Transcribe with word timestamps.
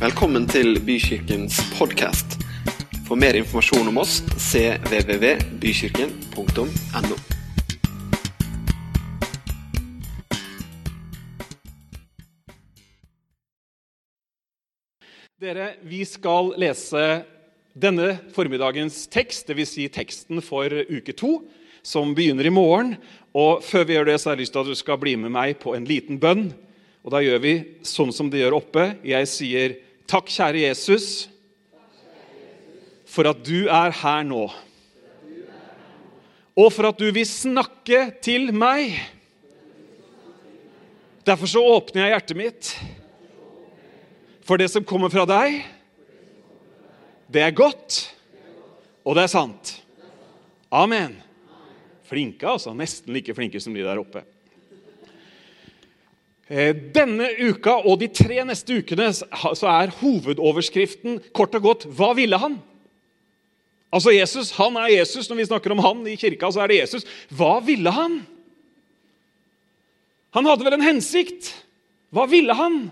Velkommen 0.00 0.46
til 0.48 0.78
Bykirkens 0.80 1.58
podkast. 1.76 2.40
For 3.04 3.20
mer 3.20 3.36
informasjon 3.36 3.84
om 3.90 3.98
oss 4.00 4.22
cvvvbykirken.no. 4.32 7.16
Dere, 15.36 15.76
vi 15.84 16.00
skal 16.08 16.56
lese 16.56 17.28
denne 17.76 18.24
formiddagens 18.32 19.04
tekst, 19.12 19.52
dvs. 19.52 19.68
Si 19.68 19.84
teksten 19.92 20.40
for 20.40 20.64
uke 20.88 21.12
to, 21.12 21.44
som 21.84 22.16
begynner 22.16 22.48
i 22.48 22.56
morgen. 22.56 22.96
Og 23.36 23.60
Før 23.68 23.84
vi 23.84 24.00
gjør 24.00 24.08
det, 24.14 24.16
så 24.16 24.30
har 24.30 24.40
jeg 24.40 24.46
lyst 24.46 24.56
til 24.56 24.64
at 24.64 24.72
du 24.72 24.80
skal 24.80 24.96
bli 25.04 25.12
med 25.20 25.28
meg 25.36 25.60
på 25.60 25.76
en 25.76 25.84
liten 25.84 26.16
bønn. 26.16 26.56
Og 27.04 27.12
Da 27.12 27.20
gjør 27.20 27.44
vi 27.44 27.84
sånn 27.84 28.16
som 28.16 28.32
de 28.32 28.40
gjør 28.40 28.64
oppe. 28.64 28.96
Jeg 29.04 29.28
sier 29.28 29.89
takk, 30.10 30.30
kjære 30.30 30.64
Jesus, 30.64 31.28
for 33.10 33.30
at 33.30 33.40
du 33.46 33.68
er 33.70 33.94
her 34.02 34.26
nå. 34.26 34.44
Og 36.58 36.72
for 36.74 36.90
at 36.90 36.98
du 36.98 37.06
vil 37.14 37.26
snakke 37.26 38.08
til 38.22 38.50
meg. 38.54 38.96
Derfor 41.26 41.50
så 41.50 41.62
åpner 41.62 42.04
jeg 42.04 42.14
hjertet 42.16 42.38
mitt 42.38 42.72
for 44.50 44.58
det 44.58 44.66
som 44.72 44.82
kommer 44.86 45.12
fra 45.12 45.22
deg. 45.30 45.60
Det 47.30 47.44
er 47.44 47.54
godt, 47.54 48.00
og 49.06 49.14
det 49.14 49.22
er 49.22 49.30
sant. 49.30 49.76
Amen. 50.74 51.14
Flinke, 52.10 52.48
altså. 52.50 52.74
Nesten 52.74 53.14
like 53.14 53.34
flinke 53.36 53.60
som 53.62 53.76
de 53.76 53.84
der 53.86 54.00
oppe. 54.02 54.24
Eh, 56.50 56.72
denne 56.74 57.28
uka 57.38 57.76
og 57.86 58.00
de 58.00 58.08
tre 58.10 58.40
neste 58.42 58.80
ukene 58.82 59.12
så 59.14 59.68
er 59.70 59.92
hovedoverskriften 60.00 61.20
kort 61.32 61.54
og 61.54 61.62
godt 61.62 61.86
'Hva 61.86 62.10
ville 62.18 62.38
han?' 62.38 62.58
Altså 63.92 64.10
Jesus, 64.10 64.50
Han 64.50 64.76
er 64.76 64.98
Jesus. 64.98 65.28
Når 65.28 65.36
vi 65.36 65.44
snakker 65.44 65.72
om 65.72 65.78
han 65.78 66.06
i 66.06 66.16
kirka, 66.16 66.50
så 66.50 66.62
er 66.62 66.66
det 66.68 66.80
Jesus. 66.80 67.04
Hva 67.28 67.60
ville 67.64 67.90
han? 67.90 68.26
Han 70.30 70.46
hadde 70.46 70.64
vel 70.64 70.74
en 70.74 70.86
hensikt? 70.86 71.54
Hva 72.12 72.26
ville 72.30 72.54
han? 72.54 72.90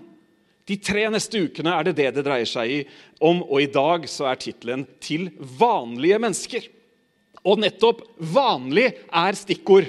De 0.67 0.75
tre 0.75 1.09
neste 1.09 1.39
ukene 1.39 1.71
er 1.71 1.83
det 1.83 1.95
det 1.95 2.15
det 2.15 2.25
dreier 2.25 2.45
seg 2.45 2.87
om, 3.19 3.41
og 3.43 3.61
i 3.61 3.71
dag 3.71 4.07
så 4.07 4.27
er 4.31 4.35
tittelen 4.35 4.87
'Til 4.99 5.31
vanlige 5.39 6.19
mennesker'. 6.19 6.67
Og 7.45 7.59
nettopp 7.59 8.01
'vanlig' 8.19 8.93
er 9.11 9.33
stikkord 9.33 9.87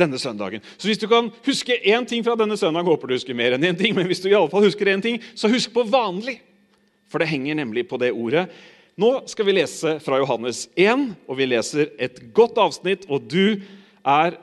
denne 0.00 0.18
søndagen. 0.20 0.64
Så 0.76 0.88
hvis 0.88 1.00
du 1.00 1.06
kan 1.10 1.30
huske 1.46 1.76
én 1.84 2.06
ting 2.08 2.24
fra 2.26 2.36
denne 2.40 2.56
søndagen, 2.58 2.88
håper 2.88 3.10
du 3.10 3.16
husker 3.16 3.36
mer 3.36 3.56
enn 3.56 3.68
én 3.70 3.78
ting, 3.78 3.94
men 3.96 4.08
hvis 4.10 4.22
du 4.24 4.30
i 4.30 4.36
alle 4.36 4.50
fall 4.52 4.66
husker 4.66 4.90
én 4.90 5.04
ting, 5.04 5.20
så 5.34 5.50
husk 5.52 5.72
på 5.76 5.84
'vanlig'. 5.86 6.40
For 7.10 7.18
det 7.18 7.30
henger 7.30 7.58
nemlig 7.58 7.88
på 7.90 7.98
det 7.98 8.12
ordet. 8.14 8.48
Nå 9.00 9.26
skal 9.30 9.46
vi 9.48 9.56
lese 9.56 9.96
fra 10.02 10.18
Johannes 10.20 10.68
1, 10.76 11.14
og 11.26 11.38
vi 11.38 11.48
leser 11.48 11.90
et 11.98 12.20
godt 12.36 12.58
avsnitt. 12.60 13.06
Og 13.08 13.26
du 13.30 13.62
er 14.04 14.36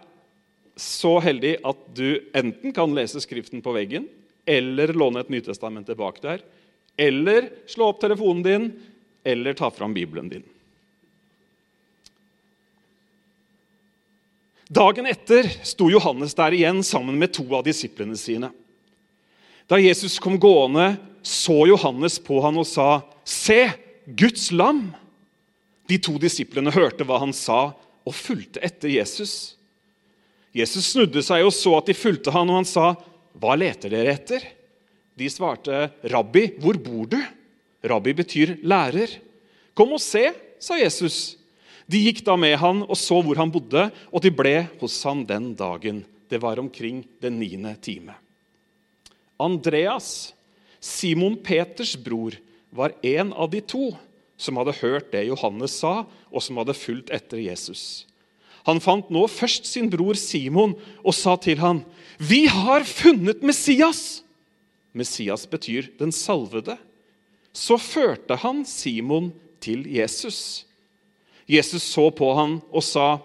så 0.77 1.17
heldig 1.23 1.57
at 1.67 1.79
du 1.97 2.19
enten 2.37 2.73
kan 2.75 2.93
lese 2.95 3.21
Skriften 3.23 3.63
på 3.65 3.73
veggen, 3.75 4.07
eller 4.47 4.93
låne 4.95 5.21
et 5.23 5.31
Nytestamente 5.33 5.95
bak 5.97 6.21
der, 6.23 6.43
eller 6.97 7.49
slå 7.69 7.91
opp 7.91 8.01
telefonen 8.01 8.43
din, 8.45 8.69
eller 9.27 9.57
ta 9.57 9.69
fram 9.73 9.93
Bibelen 9.93 10.29
din. 10.31 10.45
Dagen 14.67 15.07
etter 15.07 15.47
sto 15.63 15.87
Johannes 15.91 16.35
der 16.35 16.55
igjen 16.55 16.81
sammen 16.83 17.15
med 17.19 17.31
to 17.35 17.45
av 17.55 17.63
disiplene 17.63 18.17
sine. 18.19 18.49
Da 19.67 19.79
Jesus 19.79 20.17
kom 20.19 20.35
gående, 20.39 20.97
så 21.23 21.65
Johannes 21.67 22.19
på 22.23 22.39
han 22.43 22.59
og 22.59 22.67
sa, 22.67 23.01
'Se, 23.23 23.71
Guds 24.07 24.51
lam!' 24.51 24.95
De 25.87 25.97
to 25.97 26.17
disiplene 26.19 26.71
hørte 26.71 27.03
hva 27.07 27.19
han 27.19 27.33
sa, 27.33 27.73
og 28.07 28.15
fulgte 28.15 28.59
etter 28.63 28.91
Jesus. 28.91 29.55
Jesus 30.55 30.91
snudde 30.91 31.23
seg 31.23 31.45
og 31.45 31.53
så 31.55 31.77
at 31.77 31.87
de 31.87 31.95
fulgte 31.95 32.31
han, 32.31 32.49
og 32.49 32.63
han 32.63 32.67
sa, 32.67 32.95
'Hva 33.39 33.55
leter 33.55 33.89
dere 33.89 34.15
etter?' 34.15 34.43
De 35.17 35.29
svarte, 35.29 35.91
'Rabbi, 36.03 36.59
hvor 36.59 36.75
bor 36.75 37.07
du?' 37.07 37.23
Rabbi 37.83 38.13
betyr 38.13 38.57
lærer. 38.63 39.07
'Kom 39.73 39.93
og 39.93 40.01
se', 40.01 40.35
sa 40.59 40.75
Jesus. 40.75 41.36
De 41.87 41.99
gikk 42.03 42.23
da 42.27 42.35
med 42.39 42.57
han 42.59 42.83
og 42.83 42.97
så 42.99 43.21
hvor 43.23 43.39
han 43.39 43.51
bodde, 43.51 43.87
og 44.11 44.23
de 44.23 44.31
ble 44.33 44.67
hos 44.81 44.95
han 45.07 45.23
den 45.27 45.53
dagen. 45.55 46.03
Det 46.27 46.41
var 46.43 46.59
omkring 46.59 47.05
den 47.23 47.39
niende 47.39 47.71
time. 47.79 48.17
Andreas, 49.39 50.33
Simon 50.83 51.37
Peters 51.39 51.95
bror, 51.95 52.35
var 52.69 52.91
en 53.01 53.31
av 53.31 53.49
de 53.53 53.61
to 53.63 53.93
som 54.37 54.59
hadde 54.59 54.75
hørt 54.81 55.13
det 55.13 55.23
Johannes 55.29 55.79
sa, 55.79 56.03
og 56.29 56.43
som 56.43 56.59
hadde 56.59 56.75
fulgt 56.77 57.13
etter 57.15 57.39
Jesus. 57.41 58.05
Han 58.67 58.81
fant 58.83 59.07
nå 59.13 59.23
først 59.31 59.65
sin 59.69 59.87
bror 59.89 60.17
Simon 60.19 60.75
og 60.99 61.15
sa 61.15 61.37
til 61.39 61.57
han, 61.63 61.85
'Vi 62.19 62.47
har 62.47 62.83
funnet 62.83 63.41
Messias!' 63.41 64.23
Messias 64.93 65.47
betyr 65.47 65.87
'den 65.97 66.11
salvede'. 66.11 66.77
Så 67.53 67.77
førte 67.77 68.35
han 68.35 68.65
Simon 68.65 69.33
til 69.61 69.87
Jesus. 69.87 70.66
Jesus 71.47 71.83
så 71.83 72.09
på 72.11 72.33
han 72.35 72.59
og 72.71 72.83
sa, 72.83 73.19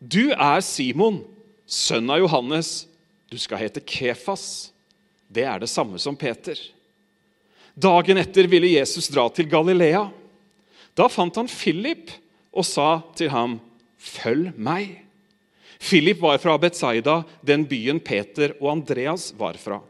'Du 0.00 0.32
er 0.32 0.60
Simon, 0.64 1.22
sønn 1.66 2.10
av 2.10 2.22
Johannes. 2.24 2.86
Du 3.30 3.36
skal 3.38 3.58
hete 3.58 3.80
Kefas.' 3.80 4.72
Det 5.28 5.44
er 5.44 5.58
det 5.58 5.68
samme 5.68 5.98
som 5.98 6.16
Peter. 6.16 6.56
Dagen 7.74 8.16
etter 8.16 8.46
ville 8.48 8.70
Jesus 8.78 9.08
dra 9.08 9.28
til 9.28 9.48
Galilea. 9.50 10.06
Da 10.96 11.08
fant 11.08 11.36
han 11.36 11.50
Philip 11.50 12.12
og 12.54 12.64
sa 12.64 13.02
til 13.16 13.28
ham, 13.30 13.60
'Følg 13.98 14.56
meg.' 14.56 15.02
Philip 15.78 16.20
var 16.20 16.38
fra 16.38 16.56
Betzaida, 16.56 17.24
den 17.44 17.66
byen 17.68 18.00
Peter 18.00 18.54
og 18.60 18.70
Andreas 18.72 19.34
var 19.36 19.58
fra. 19.60 19.82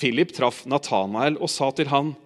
Philip 0.00 0.32
traff 0.34 0.64
Natanael 0.66 1.36
og 1.38 1.50
sa 1.50 1.70
til 1.70 1.86
han, 1.86 2.16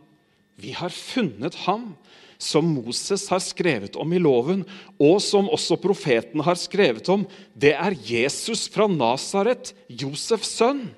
'Vi 0.57 0.73
har 0.73 0.89
funnet 0.89 1.55
ham 1.67 1.97
som 2.45 2.69
Moses 2.77 3.27
har 3.33 3.41
skrevet 3.43 3.97
om 3.97 4.13
i 4.13 4.21
loven, 4.21 4.65
og 5.01 5.17
som 5.25 5.49
også 5.53 5.79
profeten 5.81 6.45
har 6.45 6.59
skrevet 6.61 7.09
om. 7.13 7.25
Det 7.57 7.73
er 7.73 7.97
Jesus 7.97 8.67
fra 8.73 8.87
Nasaret, 8.91 9.73
Josefs 9.89 10.61
sønn.' 10.61 10.93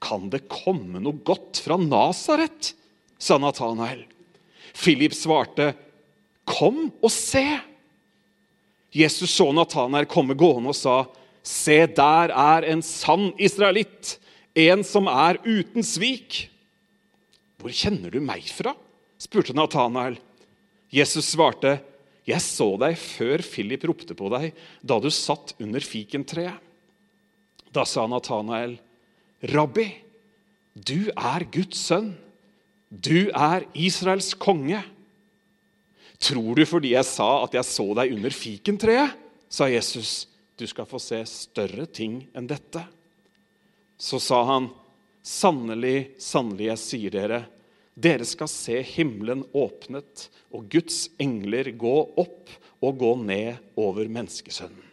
'Kan 0.00 0.30
det 0.32 0.48
komme 0.48 1.00
noe 1.00 1.20
godt 1.24 1.60
fra 1.60 1.76
Nasaret?' 1.76 2.72
sa 3.20 3.36
Natanael. 3.38 4.06
Philip 4.72 5.12
svarte, 5.14 5.74
'Kom 6.44 6.90
og 7.02 7.10
se.' 7.10 7.60
Jesus 8.90 9.30
så 9.30 9.52
Natanael 9.52 10.08
komme 10.10 10.34
gående 10.34 10.72
og 10.72 10.74
sa, 10.74 11.04
'Se, 11.42 11.86
der 11.86 12.32
er 12.32 12.64
en 12.64 12.82
sann 12.82 13.32
israelitt, 13.38 14.18
en 14.54 14.82
som 14.82 15.06
er 15.06 15.38
uten 15.44 15.82
svik.' 15.82 16.48
'Hvor 17.60 17.70
kjenner 17.70 18.10
du 18.10 18.20
meg 18.20 18.42
fra?' 18.48 18.74
spurte 19.20 19.52
Natanael. 19.52 20.18
Jesus 20.90 21.32
svarte, 21.34 21.80
'Jeg 22.26 22.42
så 22.42 22.76
deg 22.78 22.98
før 22.98 23.42
Philip 23.42 23.84
ropte 23.88 24.14
på 24.14 24.28
deg, 24.30 24.52
da 24.82 24.98
du 25.00 25.10
satt 25.10 25.54
under 25.62 25.80
fikentreet.' 25.80 26.60
Da 27.72 27.84
sa 27.86 28.06
Natanael, 28.06 28.78
'Rabbi, 29.42 29.86
du 30.74 31.10
er 31.16 31.46
Guds 31.50 31.78
sønn. 31.78 32.16
Du 32.90 33.30
er 33.30 33.66
Israels 33.74 34.34
konge.' 34.34 34.82
'Tror 36.18 36.54
du 36.54 36.66
fordi 36.66 36.92
jeg 36.92 37.06
sa 37.08 37.44
at 37.44 37.54
jeg 37.54 37.64
så 37.64 37.86
deg 37.94 38.12
under 38.12 38.30
fikentreet?' 38.30 39.16
sa 39.48 39.66
Jesus. 39.66 40.26
'Du 40.58 40.66
skal 40.66 40.84
få 40.84 41.00
se 41.00 41.22
større 41.24 41.86
ting 41.86 42.28
enn 42.34 42.46
dette.' 42.46 42.84
Så 43.96 44.20
sa 44.20 44.44
han, 44.44 44.70
'Sannelig, 45.22 46.18
sannelig, 46.18 46.66
jeg 46.66 46.78
sier 46.78 47.10
dere:" 47.10 47.46
Dere 48.00 48.24
skal 48.24 48.48
se 48.48 48.78
himmelen 48.94 49.42
åpnet 49.52 50.28
og 50.54 50.68
Guds 50.72 51.08
engler 51.20 51.72
gå 51.76 51.96
opp 52.20 52.52
og 52.80 52.96
gå 53.00 53.10
ned 53.20 53.60
over 53.80 54.08
menneskesønnen. 54.08 54.86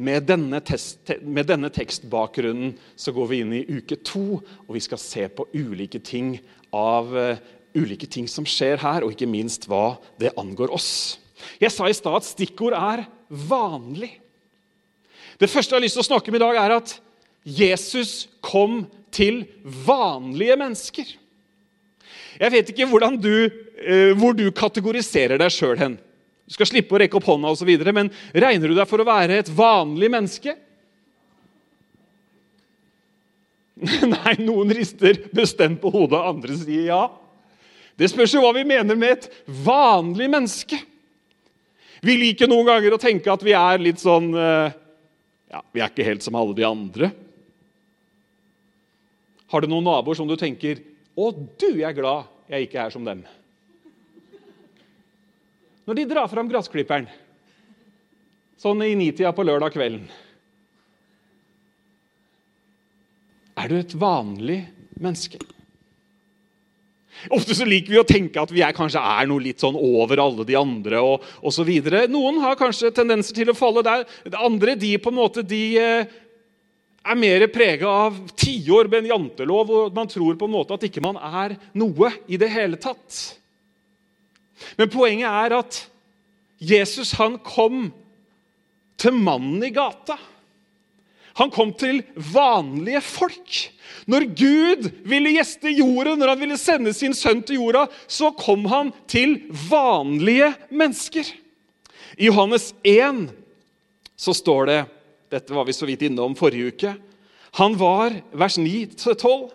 Med 0.00 0.24
denne, 0.24 0.62
test, 0.64 1.10
med 1.20 1.48
denne, 1.50 1.68
tekstbakgrunnen 1.74 2.72
så 2.96 3.12
går 3.12 3.26
vi 3.28 3.40
inn 3.42 3.52
i 3.58 3.66
uke 3.68 3.98
to, 4.06 4.38
og 4.40 4.70
vi 4.72 4.80
skal 4.80 5.00
se 5.02 5.26
på 5.28 5.44
ulike 5.52 6.00
ting 6.00 6.38
av 6.72 7.10
uh, 7.12 7.40
ulike 7.76 8.08
ting 8.08 8.28
som 8.30 8.46
skjer 8.48 8.80
her, 8.80 9.04
og 9.04 9.12
ikke 9.12 9.28
minst 9.28 9.66
hva 9.68 9.98
det 10.22 10.32
angår 10.40 10.72
oss. 10.72 11.18
Jeg 11.60 11.74
sa 11.74 11.90
i 11.90 11.96
stad 11.96 12.16
at 12.20 12.28
stikkord 12.28 12.76
er 12.78 13.04
'vanlig'. 13.28 14.16
Det 15.40 15.50
første 15.50 15.74
jeg 15.74 15.80
har 15.80 15.84
lyst 15.84 15.96
til 15.98 16.04
å 16.04 16.10
snakke 16.10 16.32
om 16.32 16.38
i 16.38 16.42
dag, 16.42 16.56
er 16.56 16.76
at 16.78 16.96
Jesus 17.44 18.28
kom 18.44 18.84
til 19.14 19.44
vanlige 19.64 20.56
mennesker. 20.60 21.16
Jeg 22.40 22.52
vet 22.54 22.70
ikke 22.72 22.88
du, 23.20 23.50
eh, 23.84 24.12
hvor 24.16 24.32
du 24.36 24.50
kategoriserer 24.50 25.38
deg 25.38 25.50
sjøl 25.52 25.76
hen. 25.78 25.98
Du 26.46 26.54
skal 26.54 26.66
slippe 26.66 26.94
å 26.94 26.98
rekke 26.98 27.16
opp 27.16 27.28
hånda, 27.28 27.48
og 27.48 27.58
så 27.58 27.64
videre, 27.64 27.92
men 27.92 28.10
regner 28.34 28.68
du 28.68 28.74
deg 28.74 28.88
for 28.88 28.98
å 28.98 29.06
være 29.06 29.38
et 29.38 29.48
vanlig 29.48 30.10
menneske? 30.10 30.56
Nei, 34.14 34.34
noen 34.42 34.72
rister 34.74 35.16
bestemt 35.32 35.80
på 35.80 35.92
hodet, 35.94 36.18
andre 36.20 36.56
sier 36.58 36.88
ja. 36.90 37.04
Det 37.96 38.08
spørs 38.10 38.34
jo 38.34 38.42
hva 38.44 38.52
vi 38.56 38.64
mener 38.64 38.96
med 38.96 39.18
et 39.18 39.28
vanlig 39.64 40.28
menneske. 40.32 40.78
Vi 42.00 42.16
liker 42.16 42.48
noen 42.48 42.68
ganger 42.68 42.96
å 42.96 43.00
tenke 43.00 43.28
at 43.32 43.42
vi 43.44 43.52
er 43.56 43.82
litt 43.82 44.00
sånn 44.00 44.30
eh, 44.32 44.72
ja, 45.52 45.60
Vi 45.74 45.82
er 45.82 45.90
ikke 45.90 46.06
helt 46.06 46.24
som 46.24 46.38
alle 46.40 46.56
de 46.56 46.64
andre. 46.64 47.10
Har 49.50 49.60
du 49.60 49.70
noen 49.70 49.86
naboer 49.86 50.18
som 50.18 50.28
du 50.28 50.36
tenker 50.38 50.78
'Å, 51.18 51.32
du, 51.58 51.74
jeg 51.74 51.88
er 51.88 51.96
glad 51.96 52.30
jeg 52.48 52.68
ikke 52.68 52.86
er 52.86 52.90
som 52.90 53.04
dem'? 53.04 53.26
Når 55.86 55.94
de 55.94 56.04
drar 56.06 56.28
fram 56.30 56.48
gressklipperen 56.48 57.08
sånn 58.60 58.82
i 58.84 58.94
nitida 58.94 59.32
på 59.34 59.42
lørdag 59.42 59.72
kvelden 59.74 60.06
Er 63.58 63.68
du 63.68 63.76
et 63.76 63.94
vanlig 63.98 64.60
menneske? 65.00 65.40
Ofte 67.28 67.56
så 67.58 67.66
liker 67.68 67.92
vi 67.92 67.98
å 68.00 68.06
tenke 68.08 68.40
at 68.40 68.52
vi 68.54 68.62
er, 68.64 68.72
kanskje 68.72 69.02
er 69.02 69.26
noe 69.28 69.42
litt 69.44 69.60
sånn 69.60 69.76
over 69.76 70.22
alle 70.22 70.46
de 70.48 70.56
andre. 70.56 71.02
og, 71.04 71.26
og 71.42 71.52
så 71.52 71.66
videre. 71.68 72.06
Noen 72.08 72.38
har 72.40 72.56
kanskje 72.56 72.92
tendenser 72.96 73.36
til 73.36 73.50
å 73.52 73.58
falle 73.58 73.84
der. 73.84 74.06
Andre 74.38 74.76
de 74.78 74.94
på 74.96 75.12
en 75.12 75.18
måte, 75.18 75.44
de 75.44 75.62
eh, 75.76 76.14
er 77.00 77.16
mer 77.16 77.46
prega 77.52 77.88
av 78.06 78.16
tiår 78.38 78.88
med 78.90 79.04
en 79.04 79.12
jantelov, 79.14 79.70
og 79.72 79.94
man 79.96 80.08
tror 80.10 80.36
på 80.38 80.48
en 80.48 80.54
måte 80.54 80.76
at 80.76 80.84
ikke 80.86 81.02
man 81.04 81.16
er 81.16 81.56
noe 81.78 82.12
i 82.28 82.38
det 82.40 82.50
hele 82.52 82.80
tatt. 82.80 83.20
Men 84.76 84.92
poenget 84.92 85.30
er 85.30 85.56
at 85.62 85.80
Jesus 86.60 87.14
han 87.16 87.38
kom 87.40 87.88
til 89.00 89.16
mannen 89.16 89.62
i 89.64 89.72
gata. 89.72 90.18
Han 91.40 91.52
kom 91.54 91.72
til 91.78 92.02
vanlige 92.14 93.00
folk. 93.00 93.58
Når 94.10 94.26
Gud 94.36 94.88
ville 95.08 95.32
gjeste 95.38 95.72
jorden, 95.72 96.18
når 96.20 96.34
han 96.34 96.42
ville 96.42 96.58
sende 96.60 96.92
sin 96.96 97.14
sønn 97.16 97.40
til 97.46 97.62
jorda, 97.62 97.86
så 98.10 98.32
kom 98.36 98.66
han 98.68 98.92
til 99.08 99.38
vanlige 99.70 100.52
mennesker. 100.68 101.24
I 102.20 102.28
Johannes 102.28 102.74
1 102.84 103.30
så 104.20 104.34
står 104.36 104.68
det 104.68 104.80
Dette 105.30 105.54
var 105.54 105.66
vi 105.68 105.74
så 105.76 105.86
vidt 105.88 106.02
innom 106.08 106.34
forrige 106.38 106.74
uke. 106.74 106.94
Han 107.58 107.76
var, 107.78 108.14
vers 108.34 108.58
9-12, 108.58 109.50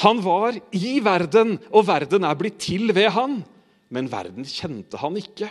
han 0.00 0.20
var 0.24 0.56
i 0.72 0.98
verden, 1.04 1.58
og 1.70 1.86
verden 1.90 2.24
er 2.24 2.38
blitt 2.38 2.60
til 2.62 2.92
ved 2.96 3.10
han. 3.14 3.40
Men 3.90 4.10
verden 4.10 4.46
kjente 4.46 5.00
han 5.00 5.18
ikke. 5.18 5.50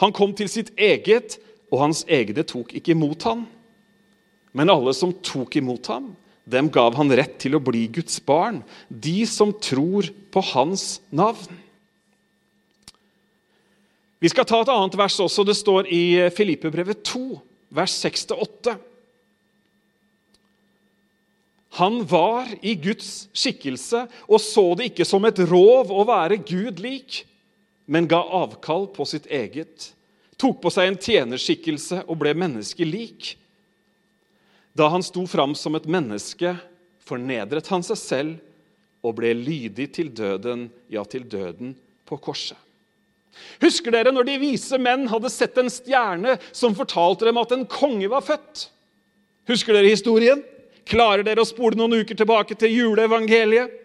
Han 0.00 0.14
kom 0.16 0.32
til 0.34 0.48
sitt 0.50 0.72
eget, 0.80 1.36
og 1.72 1.82
hans 1.84 2.02
egne 2.10 2.44
tok 2.46 2.74
ikke 2.78 2.94
imot 2.94 3.26
han. 3.28 3.44
Men 4.56 4.72
alle 4.72 4.94
som 4.96 5.14
tok 5.24 5.56
imot 5.60 5.88
ham, 5.92 6.12
dem 6.44 6.68
gav 6.72 6.96
han 6.98 7.12
rett 7.14 7.38
til 7.42 7.56
å 7.56 7.62
bli 7.62 7.86
Guds 7.92 8.18
barn, 8.26 8.62
de 8.88 9.22
som 9.30 9.52
tror 9.62 10.08
på 10.32 10.42
hans 10.52 11.00
navn. 11.14 11.60
Vi 14.22 14.30
skal 14.30 14.46
ta 14.46 14.60
et 14.62 14.70
annet 14.70 14.96
vers 14.98 15.18
også. 15.22 15.42
Det 15.46 15.56
står 15.58 15.88
i 15.90 16.02
Filippebrevet 16.34 17.02
2, 17.08 17.22
vers 17.74 17.94
6-8. 18.04 18.76
Han 21.78 22.02
var 22.04 22.50
i 22.60 22.74
Guds 22.76 23.28
skikkelse 23.32 24.04
og 24.28 24.40
så 24.44 24.64
det 24.76 24.90
ikke 24.90 25.06
som 25.08 25.24
et 25.24 25.38
rov 25.48 25.92
å 25.92 26.04
være 26.04 26.36
Gud 26.44 26.82
lik, 26.84 27.22
men 27.88 28.08
ga 28.08 28.20
avkall 28.20 28.90
på 28.92 29.06
sitt 29.08 29.24
eget, 29.32 29.88
tok 30.36 30.60
på 30.60 30.72
seg 30.72 30.90
en 30.90 30.98
tjenerskikkelse 31.00 32.02
og 32.04 32.18
ble 32.20 32.34
menneskelik. 32.36 33.32
Da 34.76 34.90
han 34.92 35.04
sto 35.04 35.24
fram 35.28 35.56
som 35.56 35.76
et 35.78 35.88
menneske, 35.88 36.54
fornedret 37.02 37.68
han 37.72 37.84
seg 37.86 38.00
selv 38.00 39.02
og 39.02 39.16
ble 39.18 39.32
lydig 39.34 39.88
til 39.96 40.12
døden, 40.14 40.68
ja, 40.92 41.02
til 41.08 41.24
døden 41.24 41.72
på 42.08 42.20
korset. 42.20 42.58
Husker 43.64 43.94
dere 43.94 44.12
når 44.12 44.28
de 44.28 44.40
vise 44.42 44.76
menn 44.76 45.06
hadde 45.08 45.30
sett 45.32 45.56
en 45.56 45.72
stjerne 45.72 46.36
som 46.52 46.76
fortalte 46.76 47.24
dem 47.24 47.40
at 47.40 47.54
en 47.56 47.64
konge 47.64 48.10
var 48.12 48.24
født? 48.26 48.66
Husker 49.48 49.72
dere 49.72 49.88
historien? 49.88 50.44
Klarer 50.88 51.24
dere 51.26 51.44
å 51.44 51.48
spole 51.48 51.78
noen 51.78 52.02
uker 52.02 52.18
tilbake 52.18 52.56
til 52.58 52.74
juleevangeliet? 52.74 53.78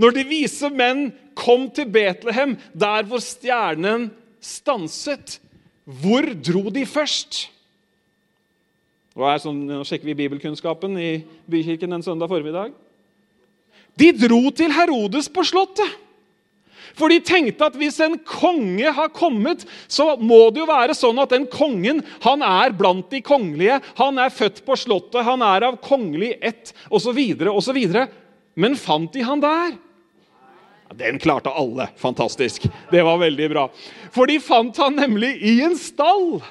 Når 0.00 0.14
de 0.16 0.24
vise 0.26 0.70
menn 0.72 1.10
kom 1.36 1.68
til 1.74 1.88
Betlehem, 1.92 2.56
der 2.72 3.04
hvor 3.08 3.20
stjernen 3.22 4.08
stanset, 4.42 5.38
hvor 5.84 6.26
dro 6.38 6.70
de 6.72 6.84
først? 6.88 7.46
Sånn, 9.12 9.66
nå 9.68 9.82
sjekker 9.84 10.08
vi 10.08 10.20
bibelkunnskapen 10.22 10.96
i 10.96 11.10
bykirken 11.50 11.92
en 11.92 12.04
søndag 12.04 12.30
formiddag. 12.32 12.72
De 14.00 14.08
dro 14.16 14.46
til 14.56 14.72
Herodes 14.72 15.28
på 15.28 15.44
Slottet. 15.44 15.98
For 16.98 17.12
de 17.12 17.20
tenkte 17.24 17.68
at 17.68 17.76
hvis 17.78 18.00
en 18.04 18.18
konge 18.28 18.92
har 18.94 19.12
kommet, 19.14 19.64
så 19.90 20.12
må 20.20 20.44
det 20.52 20.62
jo 20.62 20.68
være 20.70 20.96
sånn 20.96 21.20
at 21.22 21.32
den 21.34 21.46
kongen 21.50 22.02
han 22.24 22.44
er 22.46 22.74
blant 22.76 23.08
de 23.12 23.22
kongelige. 23.24 23.80
Han 24.00 24.20
er 24.22 24.34
født 24.34 24.62
på 24.66 24.76
Slottet, 24.78 25.24
han 25.26 25.44
er 25.46 25.68
av 25.70 25.78
kongelig 25.84 26.34
ett 26.40 26.74
osv. 26.90 27.18
osv. 27.52 27.80
Men 28.54 28.76
fant 28.76 29.12
de 29.14 29.24
han 29.24 29.42
der? 29.42 29.76
Den 30.92 31.18
klarte 31.18 31.52
alle. 31.56 31.88
Fantastisk. 31.96 32.66
Det 32.90 33.02
var 33.02 33.20
veldig 33.22 33.48
bra. 33.52 33.68
For 34.12 34.28
de 34.28 34.36
fant 34.44 34.76
han 34.76 34.98
nemlig 35.00 35.38
i 35.40 35.60
en 35.64 35.78
stall. 35.80 36.42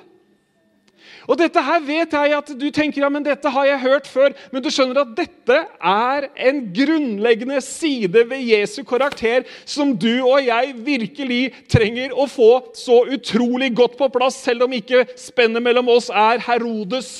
Og 1.29 1.37
dette 1.37 1.61
her 1.61 1.83
vet 1.85 2.13
jeg 2.17 2.33
at 2.33 2.51
du 2.57 2.67
tenker 2.73 3.03
ja, 3.03 3.09
men 3.13 3.25
dette 3.25 3.49
har 3.53 3.67
jeg 3.67 3.81
hørt 3.83 4.07
før. 4.09 4.33
Men 4.53 4.63
du 4.63 4.69
skjønner 4.73 5.03
at 5.03 5.11
dette 5.17 5.57
er 5.77 6.29
en 6.49 6.61
grunnleggende 6.73 7.61
side 7.65 8.25
ved 8.29 8.41
Jesu 8.47 8.81
karakter 8.87 9.45
som 9.65 9.93
du 9.93 10.23
og 10.23 10.39
jeg 10.47 10.73
virkelig 10.81 11.41
trenger 11.71 12.15
å 12.15 12.25
få 12.29 12.51
så 12.77 13.03
utrolig 13.13 13.71
godt 13.77 13.99
på 13.99 14.09
plass, 14.13 14.41
selv 14.41 14.65
om 14.65 14.73
ikke 14.77 15.05
spennet 15.19 15.63
mellom 15.63 15.91
oss 15.93 16.09
er 16.09 16.41
Herodes 16.47 17.11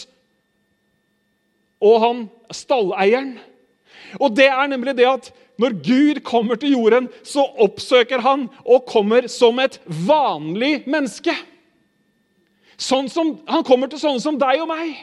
og 1.81 2.01
han 2.03 2.25
stalleieren. 2.53 3.35
Og 4.21 4.35
det 4.37 4.49
er 4.51 4.67
nemlig 4.69 4.95
det 4.99 5.07
at 5.09 5.31
når 5.61 5.75
Gud 5.85 6.19
kommer 6.25 6.57
til 6.57 6.73
jorden, 6.73 7.09
så 7.23 7.43
oppsøker 7.61 8.21
han 8.23 8.47
og 8.65 8.85
kommer 8.89 9.27
som 9.29 9.59
et 9.61 9.77
vanlig 9.85 10.81
menneske. 10.89 11.33
Sånn 12.81 13.09
som, 13.13 13.35
han 13.49 13.65
kommer 13.67 13.91
til 13.91 14.01
sånne 14.01 14.23
som 14.23 14.37
deg 14.41 14.63
og 14.63 14.69
meg. 14.71 14.95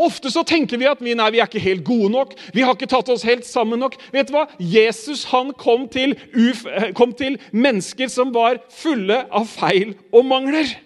Ofte 0.00 0.30
så 0.32 0.42
tenker 0.46 0.78
vi 0.80 0.86
at 0.88 1.00
vi, 1.02 1.14
nei, 1.16 1.30
vi 1.34 1.40
er 1.40 1.48
ikke 1.48 1.62
helt 1.62 1.84
gode 1.86 2.10
nok. 2.12 2.34
Vi 2.54 2.64
har 2.64 2.76
ikke 2.76 2.88
tatt 2.90 3.08
oss 3.12 3.24
helt 3.26 3.46
sammen 3.48 3.80
nok. 3.82 3.96
Vet 4.14 4.28
du 4.28 4.34
hva? 4.36 4.46
Jesus 4.60 5.24
han 5.32 5.52
kom 5.60 5.86
til, 5.92 6.16
uf, 6.36 6.64
kom 6.98 7.14
til 7.16 7.38
mennesker 7.52 8.10
som 8.12 8.32
var 8.34 8.60
fulle 8.74 9.22
av 9.34 9.48
feil 9.50 9.94
og 10.14 10.28
mangler. 10.28 10.76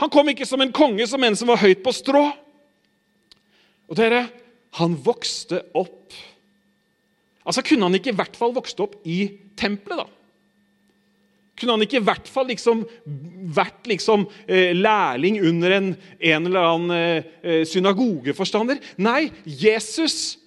Han 0.00 0.12
kom 0.12 0.30
ikke 0.32 0.48
som 0.48 0.62
en 0.64 0.72
konge, 0.72 1.04
som 1.08 1.24
en 1.24 1.36
som 1.36 1.50
var 1.52 1.60
høyt 1.60 1.82
på 1.84 1.92
strå. 1.94 2.24
Og 3.90 3.98
dere, 3.98 4.26
han 4.78 4.98
vokste 5.04 5.64
opp 5.74 5.96
Altså 7.40 7.64
Kunne 7.66 7.88
han 7.88 7.96
ikke 7.96 8.12
i 8.12 8.14
hvert 8.14 8.36
fall 8.36 8.52
vokst 8.54 8.78
opp 8.84 8.92
i 9.08 9.24
tempelet? 9.58 10.04
da? 10.04 10.19
Kunne 11.60 11.76
han 11.76 11.84
ikke 11.84 11.98
i 12.00 12.06
hvert 12.06 12.28
fall 12.32 12.48
liksom 12.48 12.86
vært 13.52 13.88
liksom, 13.90 14.24
eh, 14.48 14.72
lærling 14.72 15.40
under 15.44 15.76
en, 15.76 15.88
en 16.18 16.48
eller 16.48 16.68
annen 16.70 16.94
eh, 16.96 17.32
eh, 17.44 17.64
synagogeforstander? 17.68 18.80
Nei, 18.96 19.28
Jesus 19.44 20.38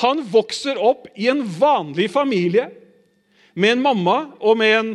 han 0.00 0.22
vokser 0.24 0.78
opp 0.80 1.10
i 1.20 1.28
en 1.28 1.42
vanlig 1.44 2.08
familie 2.12 2.70
med 3.52 3.74
en 3.74 3.82
mamma 3.84 4.16
og 4.40 4.56
med 4.56 4.76
en 4.78 4.92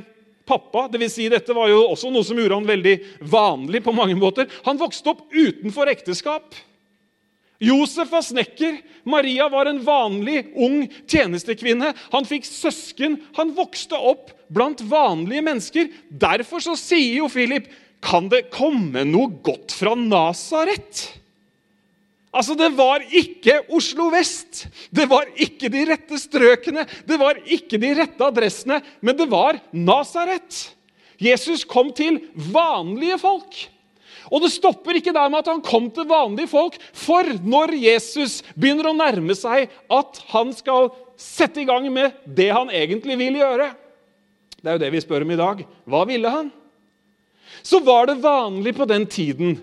pappa. 0.48 0.88
Det 0.90 1.02
vil 1.04 1.12
si, 1.12 1.28
dette 1.30 1.54
var 1.54 1.70
jo 1.70 1.84
også 1.92 2.10
noe 2.10 2.26
som 2.26 2.40
gjorde 2.40 2.58
han 2.58 2.70
veldig 2.70 2.96
vanlig 3.30 3.84
på 3.86 3.94
mange 3.94 4.18
måter. 4.18 4.50
Han 4.66 4.80
vokste 4.82 5.14
opp 5.14 5.28
utenfor 5.36 5.92
ekteskap. 5.92 6.58
Josef 7.62 8.10
var 8.10 8.26
snekker. 8.26 8.80
Maria 9.06 9.48
var 9.50 9.70
en 9.70 9.84
vanlig, 9.86 10.48
ung 10.56 10.88
tjenestekvinne. 11.10 11.94
Han 12.14 12.28
fikk 12.30 12.50
søsken. 12.50 13.20
Han 13.38 13.54
vokste 13.58 13.98
opp 13.98 14.34
blant 14.54 14.82
vanlige 14.82 15.44
mennesker. 15.46 15.92
Derfor 16.10 16.64
så 16.64 16.76
sier 16.80 17.22
jo 17.22 17.30
Philip 17.32 17.70
kan 18.04 18.30
det 18.30 18.48
komme 18.54 19.04
noe 19.08 19.32
godt 19.44 19.74
fra 19.76 19.96
Nasaret? 19.98 21.08
Altså, 22.38 22.54
Det 22.56 22.70
var 22.78 23.02
ikke 23.10 23.64
Oslo 23.74 24.12
vest, 24.14 24.68
det 24.94 25.08
var 25.10 25.30
ikke 25.34 25.72
de 25.74 25.86
rette 25.90 26.20
strøkene, 26.22 26.86
det 27.08 27.18
var 27.18 27.40
ikke 27.46 27.80
de 27.82 27.94
rette 27.98 28.24
adressene, 28.24 28.82
men 29.02 29.18
det 29.18 29.26
var 29.32 29.58
Nasaret. 29.74 30.76
Jesus 31.18 31.64
kom 31.66 31.90
til 31.98 32.20
vanlige 32.36 33.18
folk. 33.18 33.58
Og 34.30 34.44
det 34.44 34.52
stopper 34.54 35.00
ikke 35.00 35.16
der 35.16 35.32
med 35.32 35.40
at 35.40 35.50
han 35.50 35.64
kom 35.64 35.88
til 35.90 36.06
vanlige 36.06 36.52
folk. 36.52 36.76
For 36.94 37.26
når 37.42 37.74
Jesus 37.80 38.42
begynner 38.54 38.92
å 38.92 38.98
nærme 38.98 39.34
seg 39.38 39.72
at 39.90 40.22
han 40.34 40.52
skal 40.54 40.92
sette 41.18 41.64
i 41.64 41.66
gang 41.66 41.88
med 41.90 42.14
det 42.38 42.52
han 42.54 42.70
egentlig 42.70 43.18
vil 43.18 43.40
gjøre 43.40 43.72
Det 44.58 44.70
er 44.70 44.78
jo 44.78 44.82
det 44.82 44.94
vi 44.96 45.02
spør 45.04 45.26
om 45.26 45.34
i 45.34 45.40
dag. 45.40 45.66
Hva 45.86 46.04
ville 46.10 46.32
han? 46.34 46.52
Så 47.62 47.80
var 47.86 48.10
det 48.10 48.22
vanlig 48.24 48.76
på 48.78 48.88
den 48.90 49.06
tiden 49.10 49.58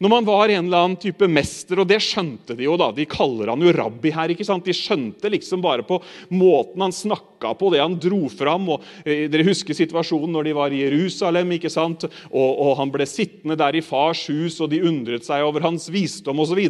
Når 0.00 0.08
man 0.08 0.24
var 0.24 0.48
en 0.48 0.64
eller 0.64 0.86
annen 0.86 0.96
type 0.96 1.26
mester, 1.28 1.82
og 1.82 1.88
det 1.90 1.98
skjønte 2.00 2.54
de 2.56 2.64
jo, 2.64 2.72
da. 2.80 2.86
De 2.96 3.04
kaller 3.04 3.50
han 3.52 3.60
jo 3.60 3.74
rabbi 3.76 4.08
her. 4.14 4.32
ikke 4.32 4.46
sant? 4.48 4.64
De 4.64 4.72
skjønte 4.72 5.28
liksom 5.28 5.60
bare 5.60 5.84
på 5.84 5.98
måten 6.32 6.80
han 6.80 6.94
snakka 6.96 7.50
på, 7.60 7.68
det 7.74 7.82
han 7.82 7.98
dro 8.00 8.22
fram. 8.32 8.70
og 8.72 8.86
eh, 9.04 9.26
Dere 9.28 9.44
husker 9.50 9.76
situasjonen 9.76 10.32
når 10.32 10.48
de 10.48 10.54
var 10.56 10.72
i 10.72 10.80
Jerusalem, 10.86 11.52
ikke 11.58 11.68
sant? 11.68 12.08
Og, 12.30 12.48
og 12.48 12.72
han 12.80 12.94
ble 12.94 13.04
sittende 13.04 13.58
der 13.60 13.76
i 13.76 13.84
fars 13.84 14.24
hus, 14.32 14.56
og 14.64 14.72
de 14.72 14.80
undret 14.88 15.28
seg 15.28 15.44
over 15.44 15.68
hans 15.68 15.90
visdom 15.92 16.40
osv. 16.40 16.62